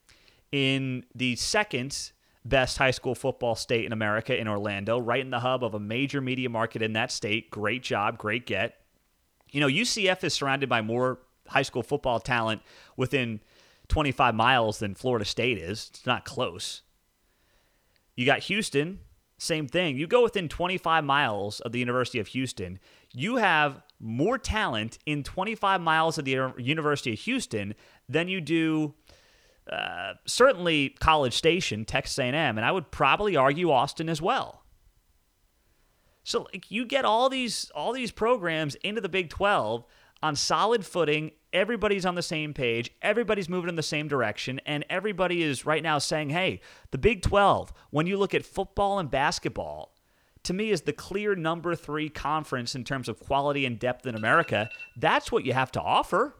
in 0.53 1.05
the 1.14 1.37
second 1.37 2.12
best 2.44 2.79
high 2.79 2.90
school 2.90 3.14
football 3.14 3.57
state 3.57 3.85
in 3.85 3.92
America, 3.92 4.38
in 4.38 4.48
Orlando, 4.48 4.98
right 4.98 5.20
in 5.20 5.31
the 5.31 5.40
hub 5.40 5.62
of 5.62 5.75
a 5.75 5.81
major 5.81 6.20
media 6.20 6.48
market 6.48 6.81
in 6.81 6.94
that 6.94 7.12
state. 7.12 7.51
Great 7.51 7.83
job, 7.83 8.16
great 8.16 8.46
get. 8.46 8.77
You 9.51 9.61
know, 9.61 9.68
UCF 9.68 10.25
is 10.25 10.33
surrounded 10.33 10.68
by 10.68 10.81
more 10.81 11.18
high 11.48 11.62
school 11.62 11.83
football 11.83 12.20
talent 12.20 12.62
within 12.96 13.40
25 13.88 14.35
miles 14.35 14.79
than 14.79 14.94
Florida 14.94 15.27
State 15.27 15.59
is. 15.59 15.90
It's 15.90 16.07
not 16.07 16.25
close. 16.25 16.83
You 18.14 18.27
got 18.27 18.40
Houston, 18.40 19.01
same 19.38 19.66
thing. 19.66 19.96
You 19.96 20.07
go 20.07 20.22
within 20.22 20.48
25 20.48 21.05
miles 21.05 21.61
of 21.61 21.72
the 21.72 21.79
University 21.79 22.18
of 22.18 22.29
Houston, 22.29 22.79
you 23.12 23.37
have 23.37 23.83
more 23.98 24.38
talent 24.38 24.98
in 25.07 25.22
25 25.22 25.81
miles 25.81 26.18
of 26.18 26.25
the 26.25 26.53
University 26.59 27.12
of 27.12 27.18
Houston 27.20 27.75
than 28.09 28.29
you 28.29 28.40
do 28.40 28.94
uh, 29.70 30.14
certainly 30.27 30.90
College 31.01 31.35
Station, 31.35 31.85
Texas 31.85 32.18
A&M, 32.18 32.35
and 32.35 32.64
I 32.64 32.72
would 32.72 32.90
probably 32.90 33.37
argue 33.37 33.70
Austin 33.70 34.09
as 34.09 34.20
well. 34.20 34.62
So 36.25 36.46
like, 36.53 36.70
you 36.70 36.85
get 36.85 37.05
all 37.05 37.29
these 37.29 37.70
all 37.75 37.92
these 37.92 38.11
programs 38.11 38.75
into 38.77 39.01
the 39.01 39.09
Big 39.09 39.29
12 39.29 39.85
on 40.23 40.37
solid 40.37 40.87
footing. 40.87 41.33
Everybody's 41.53 42.07
on 42.07 42.15
the 42.15 42.23
same 42.23 42.55
page. 42.55 42.91
Everybody's 43.03 43.49
moving 43.49 43.69
in 43.69 43.75
the 43.75 43.83
same 43.83 44.09
direction. 44.09 44.61
And 44.65 44.85
everybody 44.89 45.43
is 45.43 45.67
right 45.67 45.83
now 45.83 45.99
saying, 45.99 46.31
hey, 46.31 46.61
the 46.91 46.99
Big 46.99 47.23
12, 47.23 47.73
when 47.91 48.07
you 48.07 48.17
look 48.17 48.35
at 48.35 48.47
football 48.47 48.99
and 48.99 49.11
basketball, 49.11 49.95
to 50.45 50.53
me 50.53 50.71
is 50.71 50.83
the 50.83 50.93
clear 50.93 51.35
number 51.35 51.75
three 51.75 52.09
conference 52.09 52.75
in 52.75 52.85
terms 52.85 53.09
of 53.09 53.21
quality 53.21 53.65
and 53.65 53.79
depth 53.79 54.07
in 54.07 54.15
America. 54.15 54.71
That's 54.97 55.31
what 55.31 55.45
you 55.45 55.53
have 55.53 55.71
to 55.73 55.81
offer. 55.81 56.37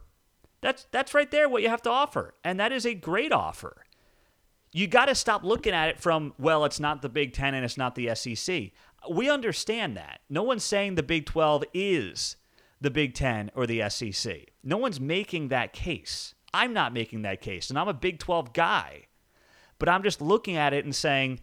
That's, 0.61 0.87
that's 0.91 1.13
right 1.13 1.29
there 1.29 1.49
what 1.49 1.61
you 1.61 1.69
have 1.69 1.81
to 1.83 1.89
offer. 1.89 2.33
And 2.43 2.59
that 2.59 2.71
is 2.71 2.85
a 2.85 2.93
great 2.93 3.31
offer. 3.31 3.83
You 4.71 4.87
got 4.87 5.05
to 5.05 5.15
stop 5.15 5.43
looking 5.43 5.73
at 5.73 5.89
it 5.89 5.99
from, 5.99 6.33
well, 6.39 6.65
it's 6.65 6.79
not 6.79 7.01
the 7.01 7.09
Big 7.09 7.33
Ten 7.33 7.53
and 7.53 7.63
it's 7.63 7.77
not 7.77 7.95
the 7.95 8.15
SEC. 8.15 8.71
We 9.09 9.29
understand 9.29 9.95
that. 9.97 10.21
No 10.29 10.41
one's 10.41 10.63
saying 10.63 10.95
the 10.95 11.03
Big 11.03 11.25
12 11.25 11.65
is 11.73 12.37
the 12.83 12.91
Big 12.91 13.13
Ten 13.13 13.49
or 13.55 13.65
the 13.65 13.89
SEC. 13.89 14.51
No 14.61 14.77
one's 14.77 14.99
making 14.99 15.47
that 15.47 15.73
case. 15.73 16.35
I'm 16.53 16.73
not 16.73 16.93
making 16.93 17.23
that 17.23 17.41
case, 17.41 17.69
and 17.69 17.79
I'm 17.79 17.87
a 17.87 17.93
Big 17.93 18.19
12 18.19 18.53
guy. 18.53 19.07
But 19.79 19.89
I'm 19.89 20.03
just 20.03 20.21
looking 20.21 20.55
at 20.57 20.73
it 20.73 20.85
and 20.85 20.93
saying 20.93 21.39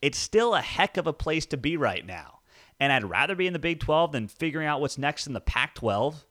it's 0.00 0.16
still 0.16 0.54
a 0.54 0.62
heck 0.62 0.96
of 0.96 1.06
a 1.06 1.12
place 1.12 1.44
to 1.46 1.56
be 1.56 1.76
right 1.76 2.06
now. 2.06 2.38
And 2.78 2.92
I'd 2.92 3.04
rather 3.04 3.34
be 3.34 3.46
in 3.46 3.52
the 3.52 3.58
Big 3.58 3.80
12 3.80 4.12
than 4.12 4.28
figuring 4.28 4.66
out 4.66 4.80
what's 4.80 4.96
next 4.96 5.26
in 5.26 5.34
the 5.34 5.40
Pac 5.40 5.74
12. 5.74 6.24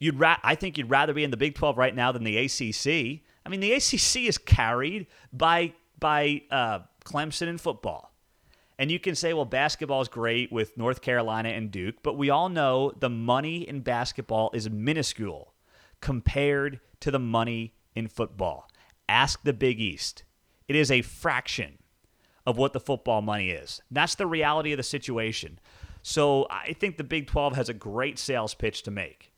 You'd 0.00 0.18
ra- 0.18 0.40
I 0.42 0.54
think 0.54 0.78
you'd 0.78 0.90
rather 0.90 1.12
be 1.12 1.22
in 1.22 1.30
the 1.30 1.36
Big 1.36 1.54
12 1.54 1.76
right 1.76 1.94
now 1.94 2.10
than 2.10 2.24
the 2.24 2.36
ACC. 2.38 3.22
I 3.44 3.48
mean, 3.48 3.60
the 3.60 3.72
ACC 3.72 4.26
is 4.26 4.38
carried 4.38 5.06
by 5.32 5.74
by 6.00 6.42
uh, 6.50 6.80
Clemson 7.04 7.48
in 7.48 7.58
football. 7.58 8.07
And 8.78 8.92
you 8.92 9.00
can 9.00 9.16
say, 9.16 9.32
well, 9.32 9.44
basketball 9.44 10.00
is 10.00 10.08
great 10.08 10.52
with 10.52 10.76
North 10.76 11.00
Carolina 11.02 11.48
and 11.48 11.70
Duke, 11.70 11.96
but 12.02 12.16
we 12.16 12.30
all 12.30 12.48
know 12.48 12.92
the 12.96 13.10
money 13.10 13.68
in 13.68 13.80
basketball 13.80 14.50
is 14.54 14.70
minuscule 14.70 15.52
compared 16.00 16.78
to 17.00 17.10
the 17.10 17.18
money 17.18 17.74
in 17.96 18.06
football. 18.06 18.68
Ask 19.08 19.42
the 19.42 19.52
Big 19.52 19.80
East. 19.80 20.22
It 20.68 20.76
is 20.76 20.90
a 20.90 21.02
fraction 21.02 21.78
of 22.46 22.56
what 22.56 22.72
the 22.72 22.80
football 22.80 23.20
money 23.20 23.50
is. 23.50 23.82
That's 23.90 24.14
the 24.14 24.26
reality 24.26 24.72
of 24.72 24.76
the 24.76 24.84
situation. 24.84 25.58
So 26.02 26.46
I 26.48 26.72
think 26.74 26.96
the 26.96 27.04
Big 27.04 27.26
12 27.26 27.56
has 27.56 27.68
a 27.68 27.74
great 27.74 28.18
sales 28.18 28.54
pitch 28.54 28.84
to 28.84 28.90
make, 28.92 29.32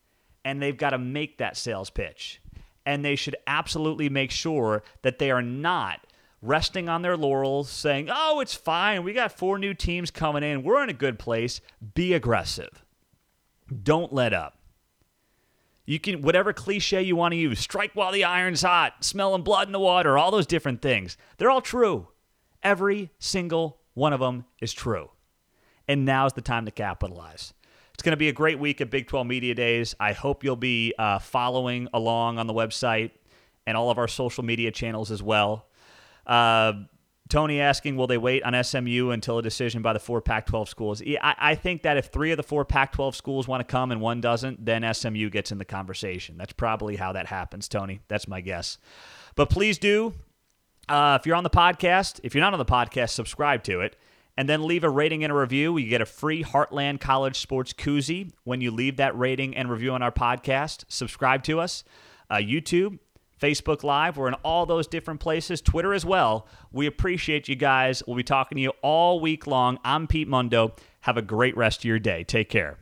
and 0.44 0.60
they've 0.60 0.76
got 0.76 0.90
to 0.90 0.98
make 0.98 1.38
that 1.38 1.56
sales 1.56 1.88
pitch. 1.88 2.42
And 2.84 3.04
they 3.04 3.16
should 3.16 3.36
absolutely 3.46 4.08
make 4.08 4.30
sure 4.30 4.82
that 5.02 5.18
they 5.18 5.30
are 5.30 5.42
not 5.42 6.06
resting 6.42 6.88
on 6.88 7.02
their 7.02 7.16
laurels, 7.16 7.70
saying, 7.70 8.08
oh, 8.10 8.40
it's 8.40 8.54
fine. 8.54 9.02
We 9.02 9.12
got 9.12 9.32
four 9.32 9.58
new 9.58 9.74
teams 9.74 10.10
coming 10.10 10.42
in. 10.42 10.62
We're 10.62 10.82
in 10.82 10.88
a 10.88 10.94
good 10.94 11.18
place. 11.18 11.60
Be 11.94 12.14
aggressive. 12.14 12.84
Don't 13.82 14.12
let 14.12 14.32
up. 14.32 14.56
You 15.84 15.98
can, 15.98 16.22
whatever 16.22 16.52
cliche 16.52 17.02
you 17.02 17.16
want 17.16 17.32
to 17.32 17.38
use, 17.38 17.58
strike 17.58 17.92
while 17.94 18.12
the 18.12 18.24
iron's 18.24 18.62
hot, 18.62 19.04
smelling 19.04 19.42
blood 19.42 19.68
in 19.68 19.72
the 19.72 19.80
water, 19.80 20.16
all 20.16 20.30
those 20.30 20.46
different 20.46 20.82
things. 20.82 21.16
They're 21.36 21.50
all 21.50 21.60
true. 21.60 22.08
Every 22.62 23.10
single 23.18 23.80
one 23.94 24.12
of 24.12 24.20
them 24.20 24.44
is 24.60 24.72
true. 24.72 25.10
And 25.88 26.04
now's 26.04 26.32
the 26.32 26.42
time 26.42 26.66
to 26.66 26.70
capitalize. 26.70 27.52
It's 27.92 28.02
going 28.02 28.12
to 28.12 28.16
be 28.16 28.28
a 28.28 28.32
great 28.32 28.58
week 28.58 28.80
at 28.80 28.90
Big 28.90 29.08
12 29.08 29.26
Media 29.26 29.54
Days. 29.54 29.94
I 29.98 30.12
hope 30.12 30.44
you'll 30.44 30.56
be 30.56 30.94
uh, 30.98 31.18
following 31.18 31.88
along 31.92 32.38
on 32.38 32.46
the 32.46 32.54
website 32.54 33.10
and 33.66 33.76
all 33.76 33.90
of 33.90 33.98
our 33.98 34.08
social 34.08 34.44
media 34.44 34.70
channels 34.70 35.10
as 35.10 35.22
well. 35.22 35.66
Uh, 36.30 36.84
Tony 37.28 37.60
asking, 37.60 37.96
will 37.96 38.06
they 38.06 38.18
wait 38.18 38.42
on 38.42 38.62
SMU 38.62 39.10
until 39.10 39.38
a 39.38 39.42
decision 39.42 39.82
by 39.82 39.92
the 39.92 39.98
four 39.98 40.20
Pac 40.20 40.46
12 40.46 40.68
schools? 40.68 41.02
I, 41.02 41.34
I 41.38 41.54
think 41.54 41.82
that 41.82 41.96
if 41.96 42.06
three 42.06 42.32
of 42.32 42.36
the 42.36 42.42
four 42.42 42.64
Pac 42.64 42.92
12 42.92 43.14
schools 43.14 43.46
want 43.48 43.66
to 43.66 43.70
come 43.70 43.92
and 43.92 44.00
one 44.00 44.20
doesn't, 44.20 44.64
then 44.64 44.82
SMU 44.92 45.30
gets 45.30 45.52
in 45.52 45.58
the 45.58 45.64
conversation. 45.64 46.36
That's 46.36 46.52
probably 46.52 46.96
how 46.96 47.12
that 47.12 47.26
happens, 47.26 47.68
Tony. 47.68 48.00
That's 48.08 48.26
my 48.26 48.40
guess. 48.40 48.78
But 49.36 49.48
please 49.48 49.78
do, 49.78 50.12
uh, 50.88 51.18
if 51.20 51.26
you're 51.26 51.36
on 51.36 51.44
the 51.44 51.50
podcast, 51.50 52.20
if 52.24 52.34
you're 52.34 52.42
not 52.42 52.52
on 52.52 52.58
the 52.58 52.64
podcast, 52.64 53.10
subscribe 53.10 53.62
to 53.64 53.80
it. 53.80 53.96
And 54.36 54.48
then 54.48 54.66
leave 54.66 54.84
a 54.84 54.90
rating 54.90 55.22
and 55.22 55.32
a 55.32 55.36
review. 55.36 55.76
You 55.76 55.88
get 55.88 56.00
a 56.00 56.06
free 56.06 56.42
Heartland 56.42 57.00
College 57.00 57.38
Sports 57.38 57.74
koozie 57.74 58.32
when 58.44 58.60
you 58.60 58.70
leave 58.70 58.96
that 58.96 59.16
rating 59.18 59.54
and 59.54 59.70
review 59.70 59.92
on 59.92 60.02
our 60.02 60.12
podcast. 60.12 60.84
Subscribe 60.88 61.42
to 61.44 61.60
us. 61.60 61.84
Uh, 62.30 62.36
YouTube, 62.36 62.98
Facebook 63.40 63.82
Live. 63.82 64.16
We're 64.16 64.28
in 64.28 64.34
all 64.44 64.66
those 64.66 64.86
different 64.86 65.20
places, 65.20 65.60
Twitter 65.60 65.94
as 65.94 66.04
well. 66.04 66.46
We 66.72 66.86
appreciate 66.86 67.48
you 67.48 67.56
guys. 67.56 68.02
We'll 68.06 68.16
be 68.16 68.22
talking 68.22 68.56
to 68.56 68.62
you 68.62 68.72
all 68.82 69.20
week 69.20 69.46
long. 69.46 69.78
I'm 69.84 70.06
Pete 70.06 70.28
Mundo. 70.28 70.74
Have 71.00 71.16
a 71.16 71.22
great 71.22 71.56
rest 71.56 71.80
of 71.80 71.84
your 71.86 71.98
day. 71.98 72.24
Take 72.24 72.50
care. 72.50 72.78